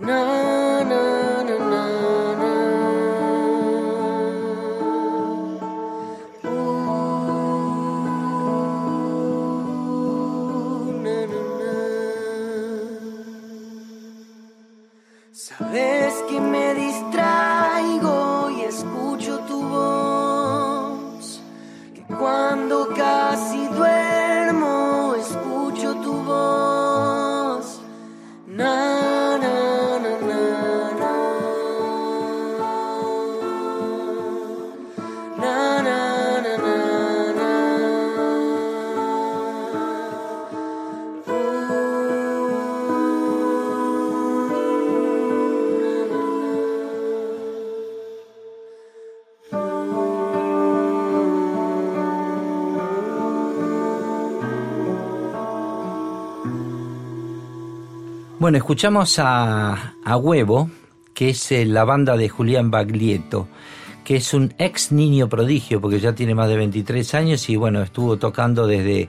[0.00, 0.55] Na,
[58.38, 60.70] Bueno, escuchamos a, a Huevo,
[61.14, 63.48] que es eh, la banda de Julián Baglietto,
[64.04, 67.82] que es un ex niño prodigio, porque ya tiene más de 23 años y bueno,
[67.82, 69.08] estuvo tocando desde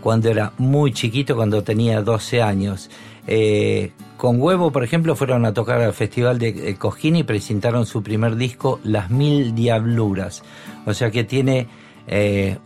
[0.00, 2.90] cuando era muy chiquito, cuando tenía 12 años.
[3.26, 7.86] Eh, con Huevo, por ejemplo, fueron a tocar al Festival de eh, Cosquín y presentaron
[7.86, 10.42] su primer disco, Las Mil Diabluras.
[10.84, 11.68] O sea que tiene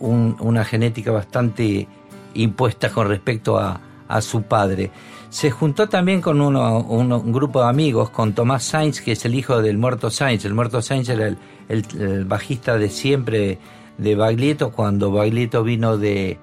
[0.01, 1.87] un- una genética bastante
[2.35, 3.81] impuesta con respecto a
[4.21, 4.91] su padre.
[5.31, 9.35] Se juntó también con uno, un grupo de amigos, con Tomás Sainz, que es el
[9.35, 10.45] hijo del muerto Sainz.
[10.45, 11.37] El muerto Sainz era
[11.68, 13.59] el, bajista de siempre
[13.99, 16.39] de Baglietto, cuando Baglietto vino de,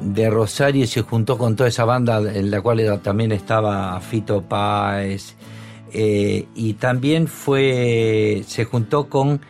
[0.00, 4.42] de Rosario y se juntó con toda esa banda en la cual también estaba Fito
[4.42, 5.36] Páez
[5.92, 9.40] eh, y también fue se juntó con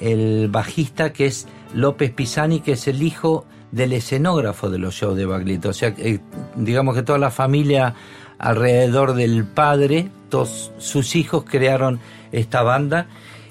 [0.00, 5.16] el bajista que es López Pisani que es el hijo del escenógrafo de los shows
[5.16, 6.20] de Baglietto o sea eh,
[6.56, 7.94] digamos que toda la familia
[8.38, 12.00] alrededor del padre todos sus hijos crearon
[12.32, 13.06] esta banda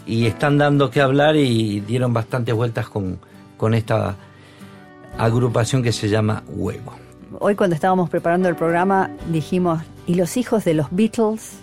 [0.06, 3.20] y están dando que hablar y dieron bastantes vueltas con,
[3.58, 4.16] con esta
[5.20, 6.94] agrupación que se llama Huevo.
[7.40, 11.60] Hoy cuando estábamos preparando el programa dijimos, ¿y los hijos de los Beatles?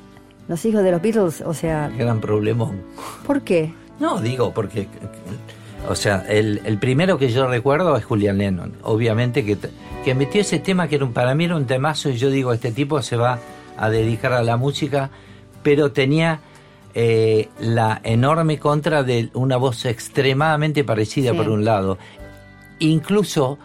[0.47, 2.83] Los hijos de los Beatles, o sea, Gran problemón.
[3.27, 3.75] ¿por qué?
[3.99, 4.87] No, digo, porque,
[5.89, 8.75] o sea, el, el primero que yo recuerdo es Julian Lennon.
[8.83, 9.57] Obviamente que,
[10.05, 12.53] que metió ese tema que era un, para mí era un temazo y yo digo,
[12.53, 13.39] este tipo se va
[13.77, 15.11] a dedicar a la música,
[15.63, 16.41] pero tenía
[16.95, 21.37] eh, la enorme contra de una voz extremadamente parecida Sí.
[21.37, 21.99] por un lado.
[22.79, 23.59] Incluso,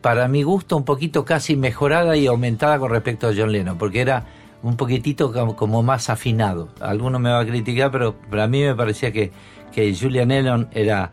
[0.00, 4.00] para mi gusto, un poquito casi mejorada y aumentada con respecto a John Lennon, porque
[4.00, 4.24] era
[4.62, 6.68] un poquitito como, como más afinado.
[6.80, 9.32] Alguno me va a criticar, pero para mí me parecía que,
[9.72, 11.10] que Julian Lennon era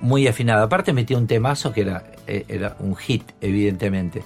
[0.00, 0.64] muy afinado.
[0.64, 4.22] Aparte metía un temazo que era, eh, era un hit, evidentemente.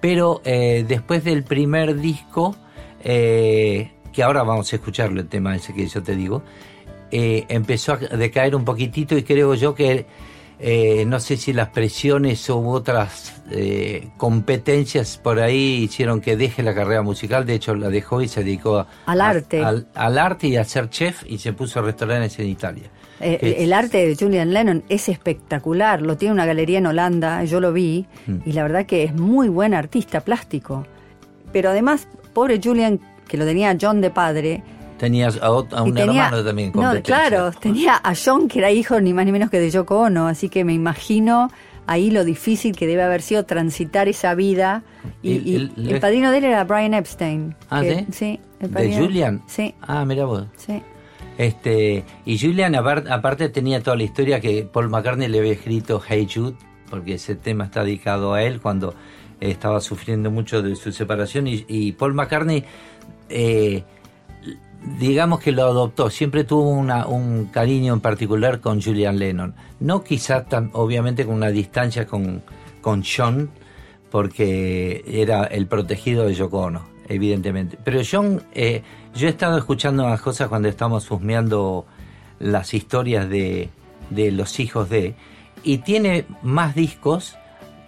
[0.00, 2.56] Pero eh, después del primer disco,
[3.02, 6.42] eh, que ahora vamos a escucharlo, el tema ese que yo te digo,
[7.10, 10.06] eh, empezó a decaer un poquitito y creo yo que
[11.06, 13.42] no sé si las presiones u otras
[14.16, 18.42] competencias por ahí hicieron que deje la carrera musical, de hecho la dejó y se
[18.44, 19.62] dedicó a- Al a- arte.
[19.62, 22.84] al, al arte y a ser chef y se puso restaurantes en Italia.
[23.20, 27.60] Eh, el arte de Julian Lennon es espectacular, lo tiene una galería en Holanda, yo
[27.60, 28.36] lo vi, Mm.
[28.44, 30.86] y la verdad que es muy buen artista plástico.
[31.52, 32.98] pero además, pobre Julian,
[33.28, 34.62] que lo tenía a John de padre,
[34.98, 35.52] Tenías a, a
[35.82, 39.24] un tenía- hermano también con no, claro, tenía a John que era hijo ni más
[39.24, 41.50] ni menos que de Yoko Ono, así que me imagino
[41.86, 44.82] ahí lo difícil que debe haber sido transitar esa vida.
[45.22, 47.54] Y, Y- y el- el, padrino de él era Brian Epstein.
[47.70, 48.06] Ah, que- ¿sí?
[48.10, 48.40] Sí.
[48.60, 49.42] el ¿De Julian?
[49.46, 50.46] Sí, Ah, mira vos.
[50.56, 50.82] sí.
[51.36, 56.00] Este, y Julian apar- aparte tenía toda la historia que Paul McCartney le había escrito
[56.06, 56.56] Hey Jude,
[56.90, 58.94] porque ese tema está dedicado a él cuando
[59.40, 62.64] estaba sufriendo mucho de su separación y, Paul McCartney
[63.28, 63.82] eh,
[64.98, 69.54] digamos que lo adoptó, siempre tuvo un cariño en particular con Julian Lennon.
[69.80, 72.42] No quizá tan, obviamente con una distancia con,
[72.80, 73.50] con John,
[74.10, 77.78] porque era el protegido de Yoko Ono, evidentemente.
[77.82, 78.82] Pero John, eh,
[79.14, 81.86] yo he estado escuchando unas cosas cuando estamos husmeando
[82.38, 83.68] las historias de,
[84.10, 85.14] de los hijos de,
[85.62, 87.36] y tiene más discos,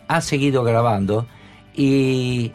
[0.08, 1.26] ha seguido grabando,
[1.74, 2.52] y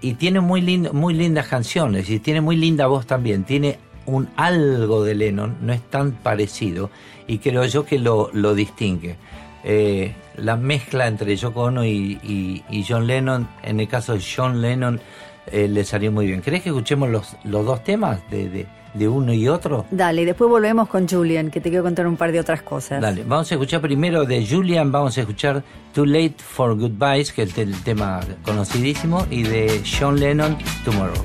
[0.00, 3.44] y tiene muy lindo, muy lindas canciones y tiene muy linda voz también.
[3.44, 6.90] Tiene un algo de Lennon, no es tan parecido
[7.26, 9.16] y creo yo que lo, lo distingue.
[9.64, 14.60] Eh, la mezcla entre Yoko Ono y- y John Lennon, en el caso de John
[14.60, 15.00] Lennon,
[15.50, 16.40] eh, le salió muy bien.
[16.40, 19.84] ¿Crees que escuchemos los, los dos temas de, de- de uno y otro?
[19.90, 23.00] Dale, y después volvemos con Julian, que te quiero contar un par de otras cosas.
[23.02, 27.42] Dale, vamos a escuchar primero de Julian, vamos a escuchar Too Late for Goodbyes, que
[27.42, 31.24] es el tema conocidísimo, y de John Lennon, Tomorrow.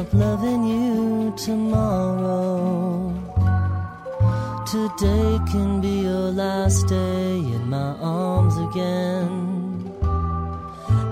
[0.00, 3.12] Stop loving you tomorrow.
[4.66, 9.92] today can be your last day in my arms again.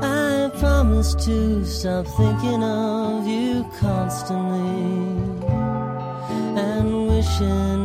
[0.01, 4.80] I promise to stop thinking of you constantly
[6.66, 7.78] and wishing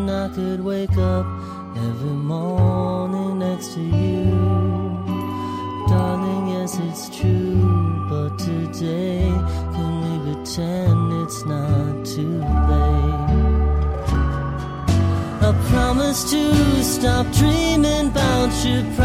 [18.64, 19.03] should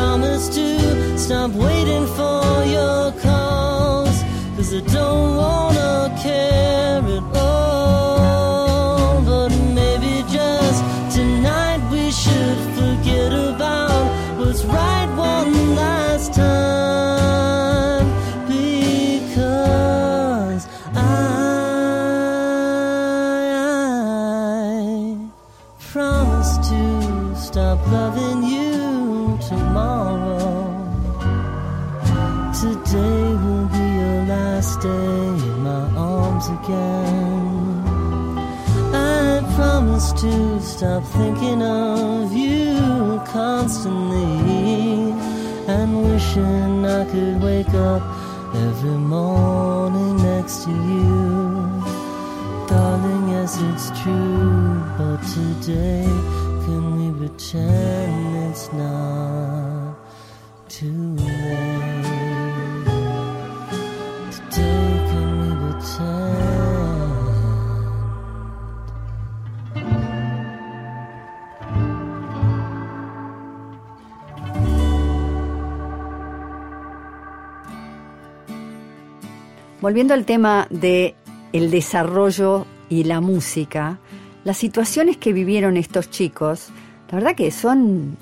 [79.89, 81.14] Volviendo al tema de
[81.55, 83.99] el desarrollo y la música,
[84.45, 86.68] las situaciones que vivieron estos chicos,
[87.11, 88.18] la verdad que son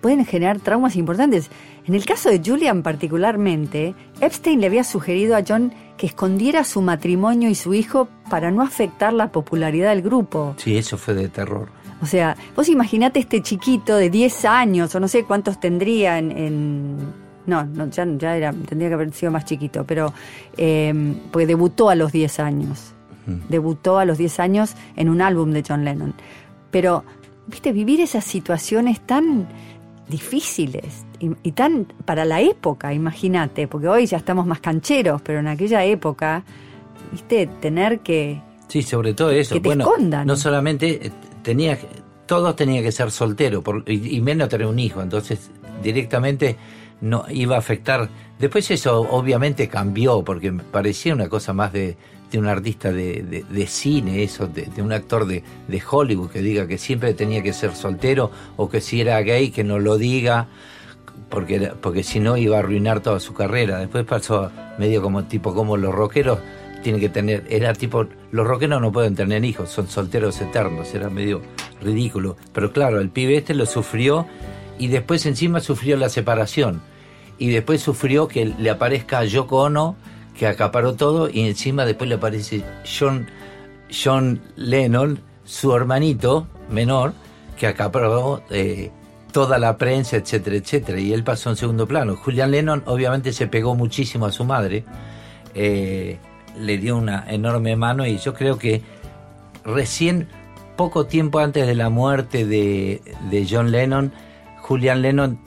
[0.00, 1.50] pueden generar traumas importantes.
[1.84, 6.80] En el caso de Julian particularmente, Epstein le había sugerido a John que escondiera su
[6.80, 10.54] matrimonio y su hijo para no afectar la popularidad del grupo.
[10.58, 11.70] Sí, eso fue de terror.
[12.00, 16.30] O sea, vos imaginate este chiquito de 10 años, o no sé cuántos tendría en...
[16.30, 20.12] en- no, no, ya, ya era, tendría que haber sido más chiquito, pero...
[20.56, 20.92] eh,
[21.30, 22.92] porque debutó a los 10 años.
[23.48, 26.14] Debutó a los 10 años en un álbum de John Lennon.
[26.70, 27.02] Pero,
[27.48, 29.48] viste, vivir esas situaciones tan
[30.08, 35.40] difíciles y, y tan para la época, imagínate, porque hoy ya estamos más cancheros, pero
[35.40, 36.44] en aquella época,
[37.12, 38.40] viste, tener que...
[38.68, 39.54] Sí, sobre todo eso.
[39.54, 40.26] Que te bueno, escondan.
[40.26, 41.10] no solamente eh,
[41.42, 41.78] tenía,
[42.26, 45.50] todos tenían que ser solteros por- y, y menos tener un hijo, entonces
[45.82, 46.56] directamente
[47.00, 48.08] no iba a afectar.
[48.38, 51.96] Después eso obviamente cambió porque parecía una cosa más de,
[52.30, 55.42] de un artista de, de- cine, eso, de, de un actor de,
[55.90, 59.64] Hollywood que diga que siempre tenía que ser soltero o que si era gay que
[59.64, 60.48] no lo diga
[61.28, 63.78] porque porque si no iba a arruinar toda su carrera.
[63.78, 66.38] Después pasó medio como tipo como los rockeros
[66.82, 71.10] tienen que tener, era tipo, los rockeros no pueden tener hijos, son solteros eternos, era
[71.10, 71.42] medio
[71.82, 72.36] ridículo.
[72.52, 74.24] Pero claro, el pibe este lo sufrió
[74.78, 76.82] y después encima sufrió la separación.
[77.38, 79.96] Y después sufrió que le aparezca Yoko Ono,
[80.38, 83.26] que acaparó todo, y encima después le aparece John,
[83.90, 87.14] John Lennon, su hermanito menor,
[87.58, 88.90] que acaparó eh,
[89.32, 92.16] toda la prensa, etcétera, etcétera, y él pasó en segundo plano.
[92.16, 94.84] Julian Lennon obviamente se pegó muchísimo a su madre,
[95.54, 96.18] eh,
[96.58, 98.82] le dio una enorme mano y yo creo que
[99.64, 100.28] recién,
[100.76, 104.12] poco tiempo antes de la muerte de, de John Lennon,
[104.66, 105.38] Julian Lennon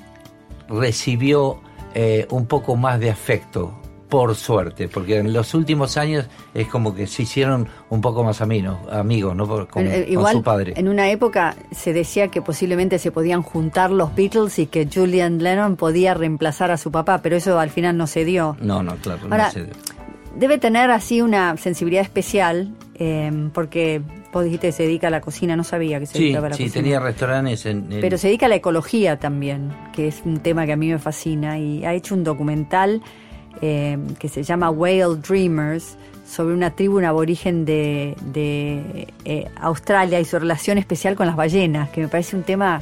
[0.70, 1.60] recibió
[1.94, 3.74] eh, un poco más de afecto,
[4.08, 8.42] por suerte, porque en los últimos años es como que se hicieron un poco más
[8.42, 9.62] amigos, amigos ¿no?
[9.62, 10.74] Eh, con Igual, su padre.
[10.78, 15.44] en una época se decía que posiblemente se podían juntar los Beatles y que Julian
[15.44, 18.58] Lennon podía reemplazar a su papá, pero eso al final no se dio.
[18.62, 19.28] No, no, claro.
[19.28, 19.68] no Ahora, sé.
[20.36, 24.02] Debe tener así una sensibilidad especial, eh, porque
[24.32, 26.50] vos dijiste que se dedica a la cocina, no sabía que se Sí, dedicaba a
[26.52, 26.84] la sí, cocina.
[26.84, 27.88] tenía restaurantes en...
[28.02, 31.00] Pero se dedica a la ecología también, que es un tema que a mí me
[31.00, 31.58] fascina.
[31.58, 33.02] Y ha hecho un documental
[33.62, 40.20] eh, que se llama Whale Dreamers sobre una tribu, un aborigen de, de eh, Australia
[40.20, 42.82] y su relación especial con las ballenas, que me parece un tema,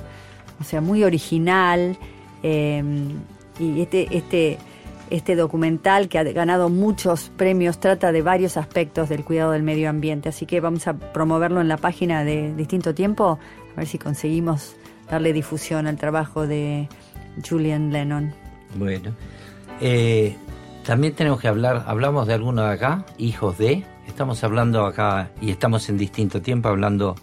[0.60, 1.98] o sea, muy original.
[2.44, 2.84] eh,
[3.60, 4.58] y este, este,
[5.10, 9.90] este documental que ha ganado muchos premios trata de varios aspectos del cuidado del medio
[9.90, 10.30] ambiente.
[10.30, 13.40] Así que vamos a promoverlo en la página de Distinto Tiempo,
[13.74, 14.76] a ver si conseguimos
[15.10, 16.90] darle difusión al trabajo de
[17.48, 18.34] Julian Lennon.
[18.76, 19.12] Bueno,
[19.80, 20.36] eh,
[20.86, 25.52] también tenemos que hablar, hablamos de alguno de acá, hijos de, estamos hablando acá y
[25.52, 27.16] estamos en distinto tiempo hablando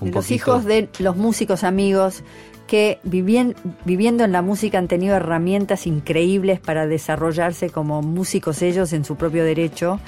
[0.00, 2.22] un los poquito- hijos de los músicos amigos
[2.68, 8.92] que vivien- viviendo en la música han tenido herramientas increíbles para desarrollarse como músicos ellos
[8.92, 9.98] en su propio derecho,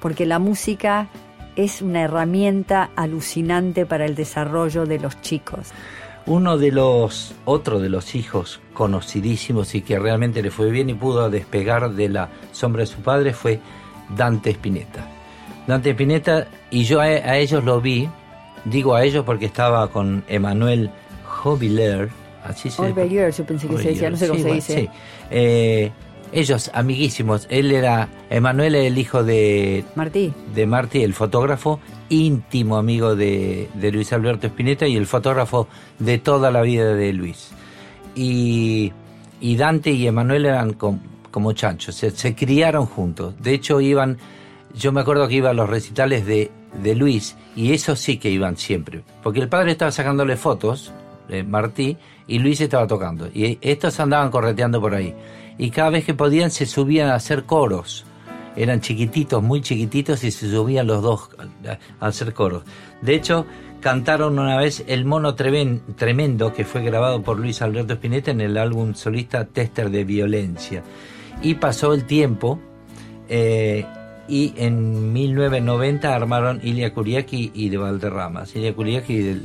[0.00, 1.08] porque la música
[1.56, 5.72] es una herramienta alucinante para el desarrollo de los chicos.
[6.26, 10.94] Uno de los, otro de los hijos conocidísimos y que realmente le fue bien y
[10.94, 13.60] pudo despegar de la sombra de su padre fue
[14.16, 15.06] Dante Spinetta.
[15.66, 18.08] Dante Spinetta, y yo a, a ellos lo vi,
[18.64, 20.90] digo a ellos porque estaba con Emanuel
[21.36, 22.08] Joviller,
[22.44, 24.80] así se Orbelier, yo pensé que se decía, no sé cómo Sí, se dice.
[24.80, 24.88] sí.
[25.30, 25.92] Eh,
[26.32, 30.32] ellos, amiguísimos, él era, Emanuel era el hijo de Martí.
[30.54, 31.78] de Martí, el fotógrafo
[32.08, 35.68] íntimo amigo de, de Luis Alberto Spinetta y el fotógrafo
[36.00, 37.50] de toda la vida de Luis.
[38.14, 38.92] Y,
[39.40, 40.98] y Dante y Emanuel eran com-
[41.30, 43.34] como chanchos, se, se criaron juntos.
[43.40, 44.18] De hecho, iban,
[44.74, 46.50] yo me acuerdo que iba a los recitales de,
[46.82, 49.02] de Luis y eso sí que iban siempre.
[49.22, 50.92] Porque el padre estaba sacándole fotos,
[51.28, 51.96] eh, Martí,
[52.26, 53.28] y Luis estaba tocando.
[53.32, 55.14] Y estos andaban correteando por ahí.
[55.58, 58.04] Y cada vez que podían se subían a hacer coros
[58.56, 61.28] eran chiquititos, muy chiquititos y se subían los dos
[62.00, 62.64] a, hacer coros.
[63.02, 63.46] De hecho,
[63.80, 68.56] cantaron una vez El Mono Tremendo, que fue grabado por Luis Alberto Spinetta en el
[68.56, 70.82] álbum solista Tester de Violencia.
[71.42, 72.58] Y pasó el tiempo
[73.28, 73.84] eh,
[74.26, 78.56] y en 1990 armaron Ilia Kuriaki y de Valderramas.
[78.56, 79.42] Ilia Kuriaki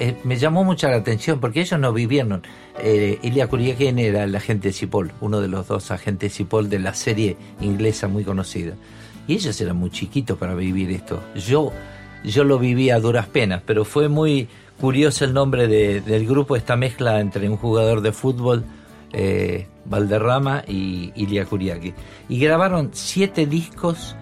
[0.00, 2.42] eh, me llamó mucho la atención porque ellos no vivieron.
[2.78, 6.94] Eh, Ilia Kuriaki era el agente Cipoll, uno de los dos agentes Cipoll de la
[6.94, 8.74] serie inglesa muy conocida.
[9.28, 11.22] Y ellos eran muy chiquitos para vivir esto.
[11.36, 11.70] Yo,
[12.24, 14.48] yo lo viví a duras penas, pero fue muy
[14.80, 18.64] curioso el nombre de- del grupo, esta mezcla entre un jugador de fútbol,
[19.12, 21.92] eh, Valderrama y Ilia Kuriaki.
[22.28, 24.16] Y grabaron siete discos,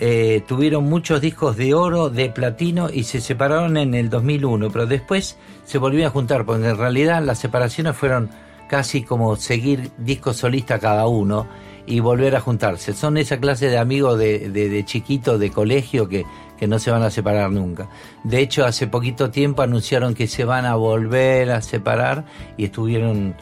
[0.00, 4.86] eh, tuvieron muchos discos de oro, de platino y se separaron en el 2001, pero
[4.86, 8.30] después se volvieron a juntar, porque en realidad las separaciones fueron
[8.68, 11.46] casi como seguir discos solistas cada uno
[11.86, 12.92] y volver a juntarse.
[12.94, 16.24] Son esa clase de amigos de, de, de chiquito, de colegio, que,
[16.58, 17.88] que no se van a separar nunca.
[18.22, 22.24] De hecho, hace poquito tiempo anunciaron que se van a volver a separar
[22.56, 23.34] y estuvieron,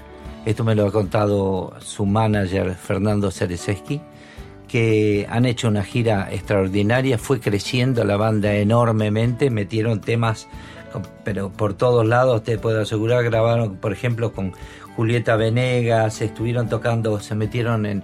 [0.44, 4.00] esto me lo ha contado su manager Fernando Cereseski,
[4.72, 10.48] que han hecho una gira extraordinaria, fue creciendo la banda enormemente, metieron temas,
[11.24, 14.54] pero por todos lados te puedo asegurar, grabaron por ejemplo con
[14.96, 18.02] Julieta Venegas, estuvieron tocando, se metieron en,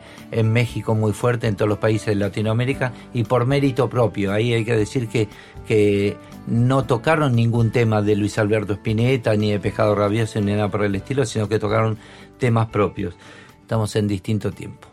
[0.53, 4.67] México muy fuerte, en todos los países de Latinoamérica, y por mérito propio, ahí hay
[4.67, 5.27] que decir que,
[5.67, 10.69] que no tocaron ningún tema de Luis Alberto Spinetta, ni de Pejado Rabioso, ni nada
[10.69, 11.97] por el estilo, sino que tocaron
[12.37, 13.15] temas propios.
[13.63, 14.88] Estamos en distinto tiempo.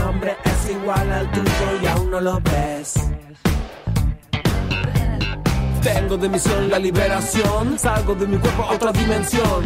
[0.00, 2.94] nombre es igual al tuyo y aún no lo ves.
[5.82, 9.60] Tengo de misión la liberación, salgo de mi cuerpo a otra dimensión.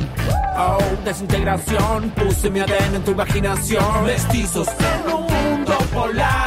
[0.56, 4.04] Oh, desintegración, puse mi ADN en tu imaginación.
[4.06, 6.43] Mestizos en un mundo polar.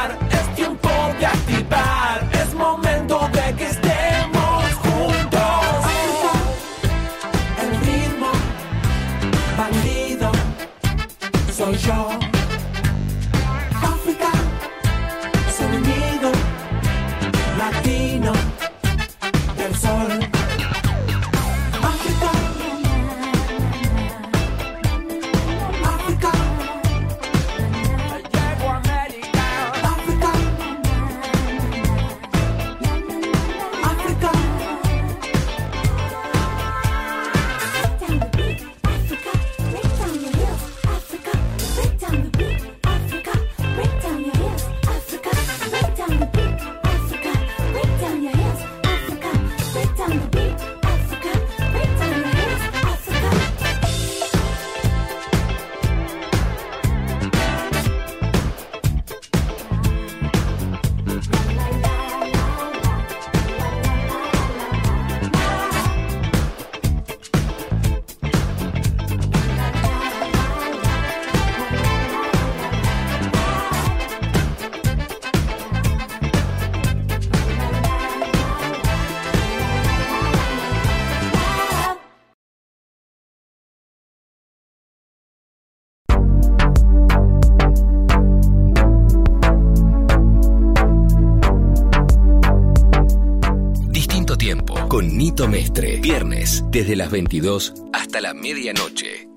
[95.46, 99.28] Mestre, viernes, desde las 22 hasta la medianoche.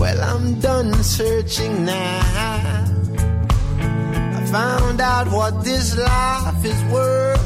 [0.00, 2.20] Well, I'm done searching now.
[4.38, 7.38] I found out what this life is worth.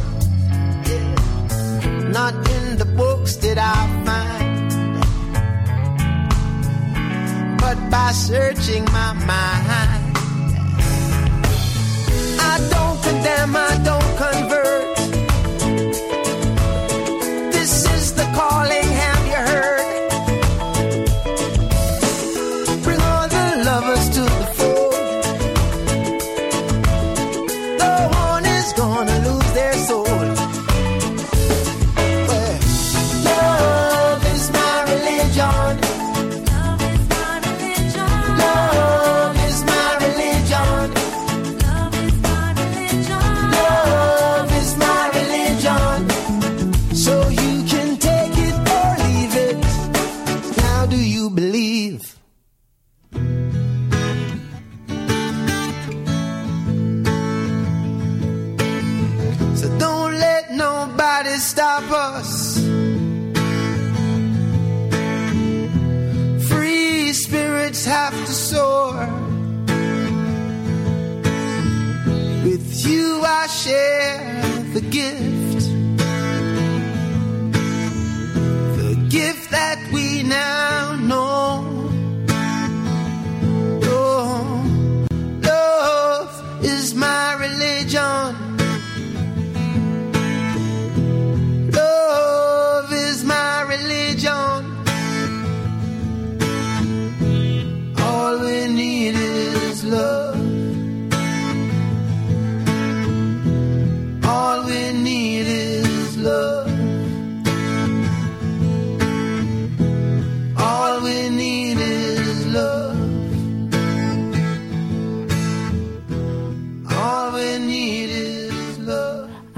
[0.88, 2.08] Yeah.
[2.12, 3.74] Not in the books did I
[4.06, 4.70] find,
[7.58, 10.16] but by searching my mind.
[12.38, 13.93] I don't condemn, I don't.
[73.64, 74.13] Share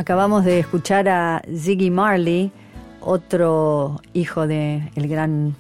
[0.07, 2.53] Acabamos de escuchar a Ziggy Marley,
[3.01, 5.57] otro hijo del el gran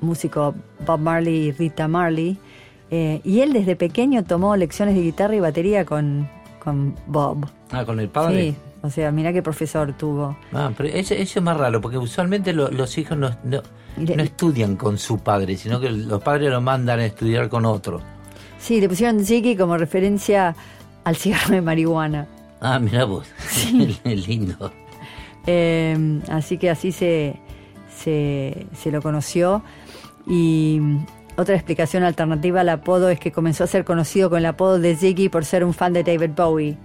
[0.00, 0.54] músico
[0.86, 2.38] Bob Marley y Rita Marley.
[2.90, 6.26] eh, y él desde pequeño tomó lecciones de guitarra y batería con,
[6.64, 7.46] con Bob.
[7.72, 8.52] Ah, con el padre.
[8.52, 10.34] Sí, o sea, mira qué profesor tuvo.
[10.54, 13.60] Ah, pero eso, eso es más raro, porque usualmente lo- los hijos no, no,
[13.98, 18.00] no estudian con su padre, sino que los padres lo mandan a estudiar con otro.
[18.58, 20.56] Sí, le pusieron Ziggy como referencia
[21.04, 22.26] al cigarro de marihuana.
[22.60, 23.26] Ah, mira vos.
[24.04, 24.72] Lindo.
[25.46, 27.36] Eh, así que así se,
[27.96, 29.62] se, se lo conoció.
[30.26, 30.80] Y
[31.36, 34.94] otra explicación alternativa al apodo es que comenzó a ser conocido con el apodo de
[34.96, 36.76] Ziggy por ser un fan de David Bowie.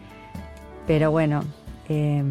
[0.88, 1.44] Pero bueno,
[1.90, 2.24] eh,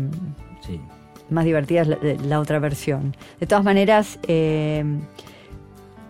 [0.60, 0.80] Sí.
[1.28, 3.14] más divertida es la, la otra versión.
[3.38, 4.82] De todas maneras, eh,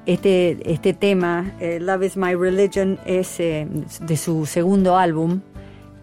[0.07, 3.67] este, este tema, eh, Love is My Religion, es eh,
[4.01, 5.41] de su segundo álbum,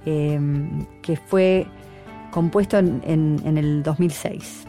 [0.06, 0.40] eh,
[1.02, 1.68] que fue
[2.32, 4.66] compuesto en, en- en el 2006.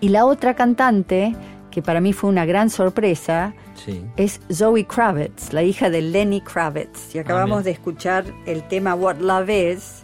[0.00, 1.34] Y la otra cantante,
[1.70, 4.02] que para mí fue una gran sorpresa, Sí.
[4.16, 7.14] es Zoe Kravitz, la hija de Lenny Kravitz.
[7.14, 7.64] Y acabamos bien.
[7.64, 10.02] de escuchar el tema What Love Is.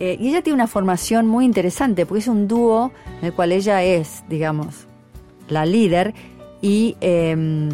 [0.00, 2.90] Eh, y ella tiene una formación muy interesante, porque es un dúo
[3.20, 4.86] en el cual ella es, digamos,
[5.48, 6.14] la líder
[6.60, 7.68] y eh,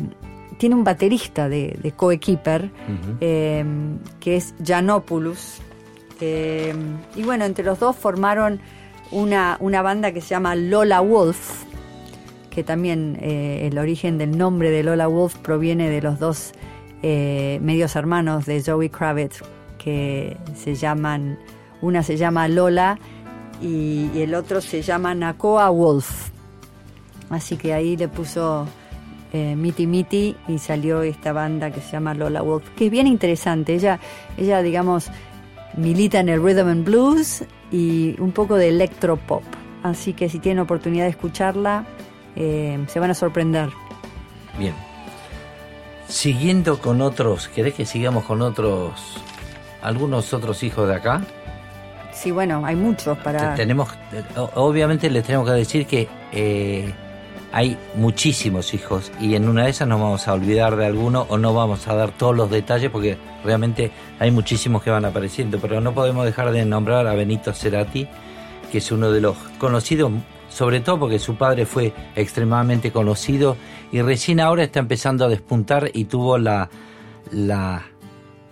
[0.58, 2.70] tiene un baterista de, de coequiper,
[3.20, 3.64] eh,
[4.20, 5.62] que es Janopoulos.
[6.20, 8.60] Y bueno, entre los dos formaron
[9.10, 11.64] una, una banda que se llama Lola Wolf,
[12.50, 16.52] que también eh, el origen del nombre de Lola Wolf proviene de los dos
[17.02, 19.42] eh, medios hermanos de Zoe Kravitz,
[19.78, 21.38] que se llaman,
[21.80, 22.98] una se llama Lola
[23.62, 26.30] y, y el otro se llama Nakoa Wolf.
[27.30, 28.66] Así que ahí le puso
[29.32, 33.06] eh, Miti Miti y salió esta banda que se llama Lola Wolf, que es bien
[33.06, 33.74] interesante.
[33.74, 34.00] Ella,
[34.38, 35.10] ella digamos,
[35.78, 39.42] milita en el rhythm and blues y un poco de electropop.
[39.82, 41.84] Así que si tienen oportunidad de escucharla,
[42.36, 43.70] eh, se van a sorprender.
[44.58, 44.74] Bien.
[46.08, 49.20] Siguiendo con otros, ¿querés que sigamos con otros,
[49.82, 51.22] algunos otros hijos de acá?
[52.12, 53.54] Sí, bueno, hay muchos para...
[53.54, 53.88] Tenemos,
[54.54, 56.92] obviamente les tenemos que decir que eh,
[57.52, 61.38] hay muchísimos hijos y en una de esas nos vamos a olvidar de alguno o
[61.38, 65.80] no vamos a dar todos los detalles porque realmente hay muchísimos que van apareciendo, pero
[65.80, 68.06] no podemos dejar de nombrar a Benito Cerati,
[68.70, 70.12] que es uno de los conocidos,
[70.48, 73.56] sobre todo porque su padre fue extremadamente conocido
[73.92, 76.68] y recién ahora está empezando a despuntar y tuvo la,
[77.32, 77.86] la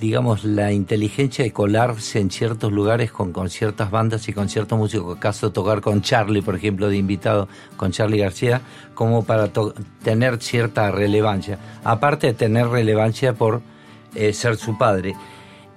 [0.00, 4.78] digamos, la inteligencia de colarse en ciertos lugares con, con ciertas bandas y con ciertos
[4.78, 8.60] músicos, caso tocar con Charlie, por ejemplo, de invitado con Charlie García,
[8.94, 9.50] como para
[10.02, 13.62] tener cierta relevancia, aparte de tener relevancia por
[14.14, 15.14] eh, ser su padre.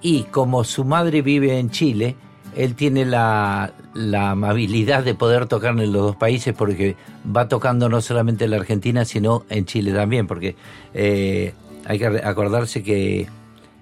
[0.02, 2.16] Y como su madre vive en Chile,
[2.56, 8.00] él tiene la, amabilidad de poder tocar en los dos países porque va tocando no
[8.00, 10.56] solamente en la Argentina, sino en Chile también, porque
[10.94, 11.54] eh,
[11.86, 13.28] hay que acordarse que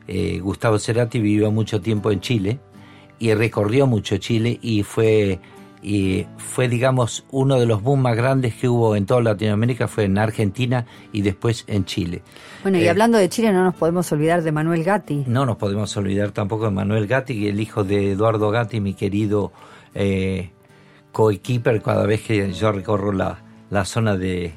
[0.08, 2.58] eh, Gustavo Cerati vivió mucho tiempo en Chile
[3.18, 5.38] y recorrió mucho Chile y fue
[5.80, 10.04] y fue digamos uno de los boom más grandes que hubo en toda Latinoamérica fue
[10.04, 12.22] en Argentina y después en Chile.
[12.62, 15.24] Bueno, y Eh, hablando de Chile, no nos podemos olvidar de Manuel Gatti.
[15.28, 18.94] no nos podemos olvidar tampoco de Manuel Gatti, que el hijo de Eduardo Gatti, mi
[18.94, 19.52] querido
[19.94, 20.50] eh,
[21.12, 23.38] coequiper cada vez que yo recorro la,
[23.70, 24.52] la zona de,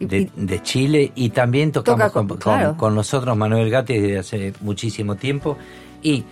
[0.00, 2.68] de, de Chile y también tocamos Toca con- con, claro.
[2.70, 5.56] con- con nosotros Manuel Gatti desde hace muchísimo tiempo
[6.02, 6.24] y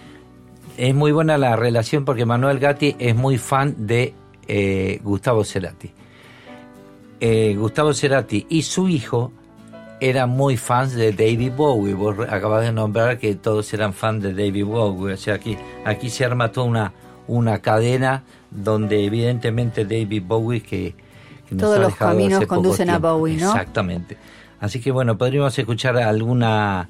[0.77, 4.15] es muy buena la relación porque Manuel Gatti es muy fan de
[4.47, 5.91] eh, Gustavo Cerati.
[7.21, 9.33] Eh, Gustavo Cerati y su hijo
[10.01, 11.95] eran muy fans de David Bowie.
[11.95, 15.15] Vos acabas de nombrar que todos eran fans de David Bowie.
[15.15, 15.57] O sea, aquí,
[15.87, 16.93] aquí se arma toda una,
[17.27, 20.95] una cadena donde evidentemente David Bowie, que
[21.47, 22.99] que nos Todos ha los caminos hace poco conducen a.
[22.99, 23.51] Bowie, ¿no?
[23.51, 24.17] Exactamente.
[24.61, 26.89] Así que bueno, podríamos escuchar alguna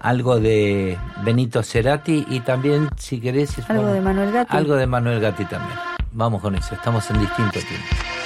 [0.00, 4.56] algo de Benito Cerati y también, si querés, Algo bueno, de Manuel Gatti.
[4.56, 5.78] Algo de Manuel Gatti también.
[6.12, 8.17] Vamos con eso, estamos en distinto tiempo.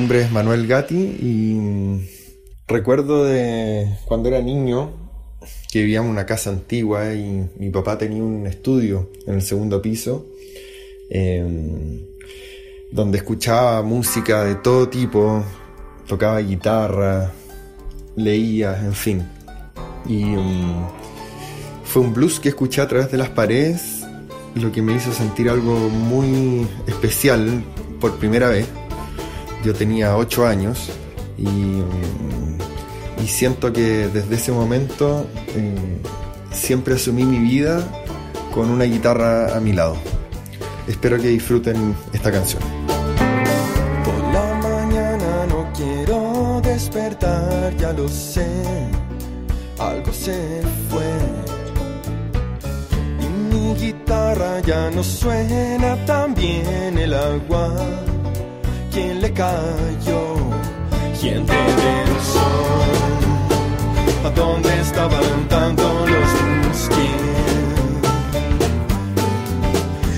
[0.00, 2.08] Nombre es Manuel Gatti y
[2.66, 4.92] recuerdo de cuando era niño
[5.70, 9.82] que vivíamos en una casa antigua y mi papá tenía un estudio en el segundo
[9.82, 10.24] piso
[11.10, 12.00] eh,
[12.90, 15.44] donde escuchaba música de todo tipo,
[16.08, 17.30] tocaba guitarra,
[18.16, 19.22] leía, en fin.
[20.08, 20.86] Y mm,
[21.84, 24.00] fue un blues que escuché a través de las paredes,
[24.54, 27.62] lo que me hizo sentir algo muy especial
[28.00, 28.66] por primera vez.
[29.64, 30.90] Yo tenía 8 años
[31.36, 31.82] y,
[33.22, 36.00] y siento que desde ese momento eh,
[36.50, 37.86] siempre asumí mi vida
[38.54, 39.96] con una guitarra a mi lado.
[40.88, 42.62] Espero que disfruten esta canción.
[44.04, 48.46] Por la mañana no quiero despertar, ya lo sé,
[49.78, 51.12] algo se fue.
[53.20, 58.09] Y mi guitarra ya no suena tan bien el agua.
[58.92, 60.36] ¿Quién le cayó?
[61.20, 62.48] ¿Quién te besó?
[64.24, 66.30] ¿A dónde estaban tanto los
[66.66, 67.10] busqué?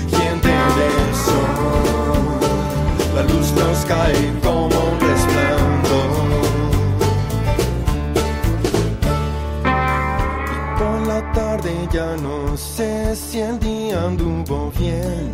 [0.09, 1.41] ¿Quién te besó?
[3.15, 6.11] La luz nos cae como un resplandor.
[10.51, 15.31] Y por la tarde ya no sé si el día anduvo bien,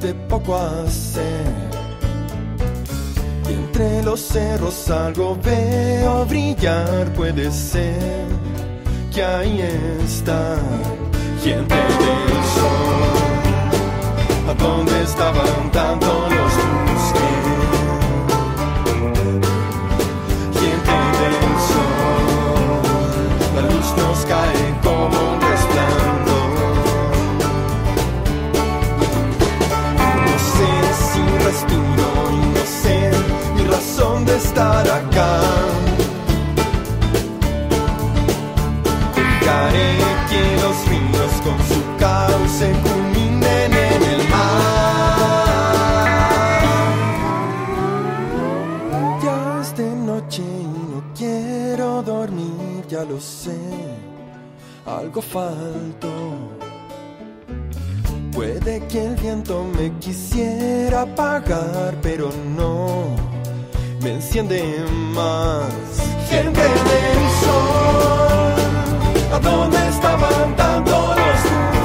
[0.00, 1.75] de poco hacer.
[3.78, 8.24] Entre los cerros algo veo brillar, puede ser
[9.14, 9.60] que ahí
[10.02, 10.56] está.
[11.44, 13.12] Gente del sol,
[14.48, 16.35] ¿a dónde estaban dando
[53.04, 53.56] lo sé,
[54.84, 56.10] algo faltó.
[58.32, 63.06] Puede que el viento me quisiera apagar, pero no
[64.02, 64.62] me enciende
[65.14, 65.72] más.
[66.28, 68.54] Gente del sol,
[69.32, 71.75] ¿a dónde estaban dando los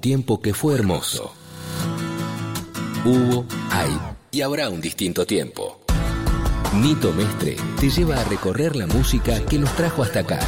[0.00, 1.30] un tiempo que fue hermoso.
[3.04, 3.90] Hubo, hay
[4.30, 5.82] y habrá un distinto tiempo.
[6.74, 10.40] Nito Mestre te lleva a recorrer la música que nos trajo hasta acá.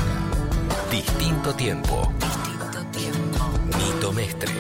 [0.90, 2.10] Distinto tiempo.
[2.18, 3.76] Distinto tiempo.
[3.76, 4.52] Nito Mestre.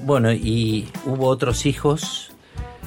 [0.00, 2.32] Bueno, y hubo otros hijos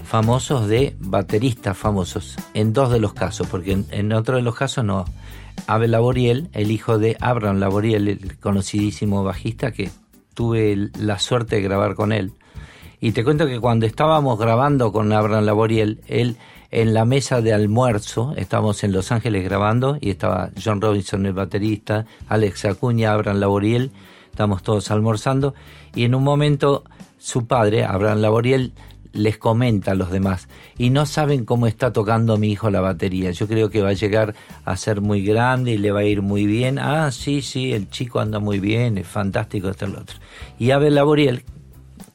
[0.03, 4.53] famosos de bateristas famosos, en dos de los casos, porque en, en otro de los
[4.53, 5.05] casos no.
[5.67, 9.89] Abel Laboriel, el hijo de Abraham Laboriel, el conocidísimo bajista que
[10.33, 12.33] tuve la suerte de grabar con él.
[13.01, 16.37] Y te cuento que cuando estábamos grabando con Abraham Laboriel, él
[16.71, 21.33] en la mesa de almuerzo, estábamos en Los Ángeles grabando y estaba John Robinson, el
[21.33, 23.91] baterista, Alex Acuña, Abraham Laboriel,
[24.29, 25.53] estábamos todos almorzando
[25.93, 26.83] y en un momento
[27.17, 28.73] su padre, Abraham Laboriel,
[29.15, 30.47] les comenta a los demás
[30.77, 33.31] y no saben cómo está tocando mi hijo la batería.
[33.31, 34.35] Yo creo que va a llegar
[34.65, 36.77] a ser muy grande y le va a ir muy bien.
[36.77, 40.17] Ah, sí, sí, el chico anda muy bien, es fantástico esto y lo otro.
[40.59, 41.43] Y Abel Laboriel,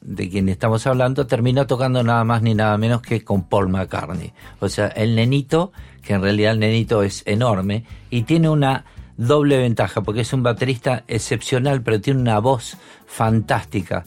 [0.01, 4.31] de quien estamos hablando, terminó tocando nada más ni nada menos que con Paul McCartney.
[4.59, 5.71] O sea, el nenito,
[6.03, 8.85] que en realidad el nenito es enorme y tiene una
[9.17, 14.03] doble ventaja, porque es un baterista excepcional, pero tiene una voz fantástica.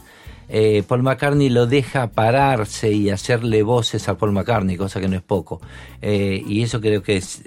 [0.48, 5.16] Eh, Paul McCartney lo deja pararse y hacerle voces a Paul McCartney, cosa que no
[5.16, 5.60] es poco.
[6.02, 7.42] Eh, y eso creo que es,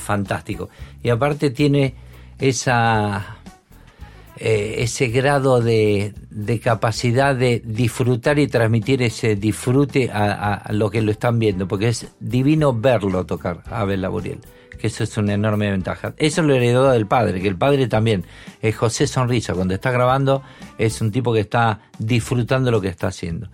[0.00, 0.68] fantástico.
[1.02, 1.94] Y aparte tiene
[2.38, 3.36] esa
[4.36, 10.72] eh, ese grado de, de capacidad de disfrutar y transmitir ese disfrute a, a- a
[10.72, 14.38] lo que lo están viendo, porque es divino verlo tocar a Abel Laboriel,
[14.80, 16.14] que eso es una enorme ventaja.
[16.16, 18.24] Eso lo heredó del padre, que el padre también
[18.62, 20.42] es José Sonrisa, cuando está grabando
[20.78, 23.48] es un tipo que está disfrutando lo que está haciendo.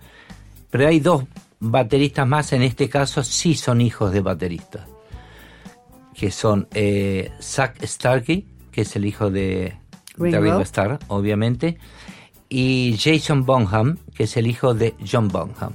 [0.71, 1.25] Pero hay dos
[1.59, 4.87] bateristas más, en este caso sí son hijos de bateristas,
[6.13, 9.75] que son eh, Zach Starkey, que es el hijo de
[10.17, 10.39] Ringo.
[10.39, 11.77] Ringo Starr, obviamente,
[12.49, 15.73] y Jason Bonham, que es el hijo de John Bonham,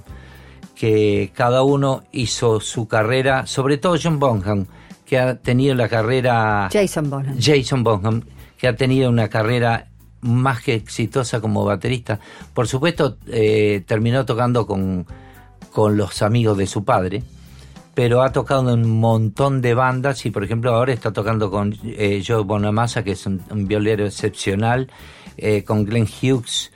[0.74, 4.66] que cada uno hizo su carrera, sobre todo John Bonham,
[5.12, 6.70] que ha tenido la carrera...
[6.72, 7.36] Jason Bonham.
[7.38, 8.22] Jason Bonham,
[8.56, 9.88] que ha tenido una carrera
[10.22, 12.18] más que exitosa como baterista.
[12.54, 15.06] Por supuesto, eh, terminó tocando con,
[15.70, 17.22] con los amigos de su padre,
[17.92, 21.76] pero ha tocado en un montón de bandas y, por ejemplo, ahora está tocando con
[21.84, 24.90] eh, Joe Bonamassa, que es un, un violero excepcional,
[25.36, 26.72] eh, con Glenn Hughes,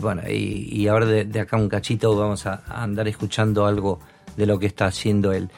[0.00, 4.00] bueno, y, y ahora de, de acá un cachito vamos a, a andar escuchando algo
[4.36, 5.50] de lo que está haciendo él.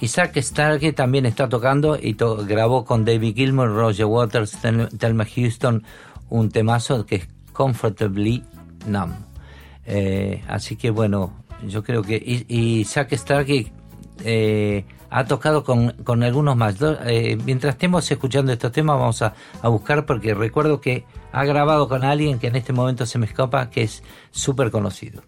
[0.00, 5.24] Isaac Starkey también está tocando y to grabó con David Gilmour, Roger Waters, Tel Thelma
[5.24, 5.84] Houston
[6.30, 8.42] un temazo que es Comfortably
[8.86, 9.14] Numb.
[9.86, 11.32] Eh, así que bueno,
[11.66, 12.16] yo creo que.
[12.16, 12.86] Y, y
[14.24, 16.76] eh, ha tocado con, con algunos más.
[17.06, 21.88] Eh, mientras estemos escuchando estos temas, vamos a, a, buscar porque recuerdo que ha grabado
[21.88, 25.22] con alguien que en este momento se me escapa, que es súper conocido.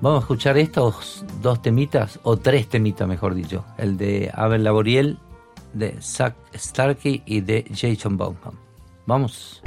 [0.00, 5.18] Vamos a escuchar estos dos temitas, o tres temitas mejor dicho, el de Abel Laboriel,
[5.72, 8.54] de Zach Starkey y de Jason Baumham.
[9.06, 9.62] Vamos.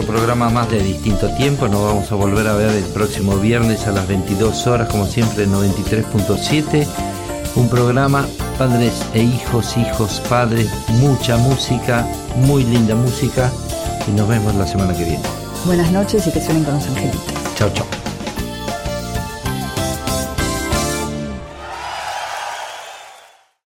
[0.00, 1.68] Otro programa más de distinto tiempo.
[1.68, 5.44] Nos vamos a volver a ver el próximo viernes a las 22 horas, como siempre,
[5.44, 6.86] en 93.7.
[7.56, 10.70] Un programa padres e hijos, hijos, padres,
[11.00, 12.06] mucha música,
[12.36, 13.50] muy linda música.
[14.06, 15.22] Y nos vemos la semana que viene.
[15.66, 17.20] Buenas noches y que suenen con los angelitos.
[17.56, 17.89] Chao, chao.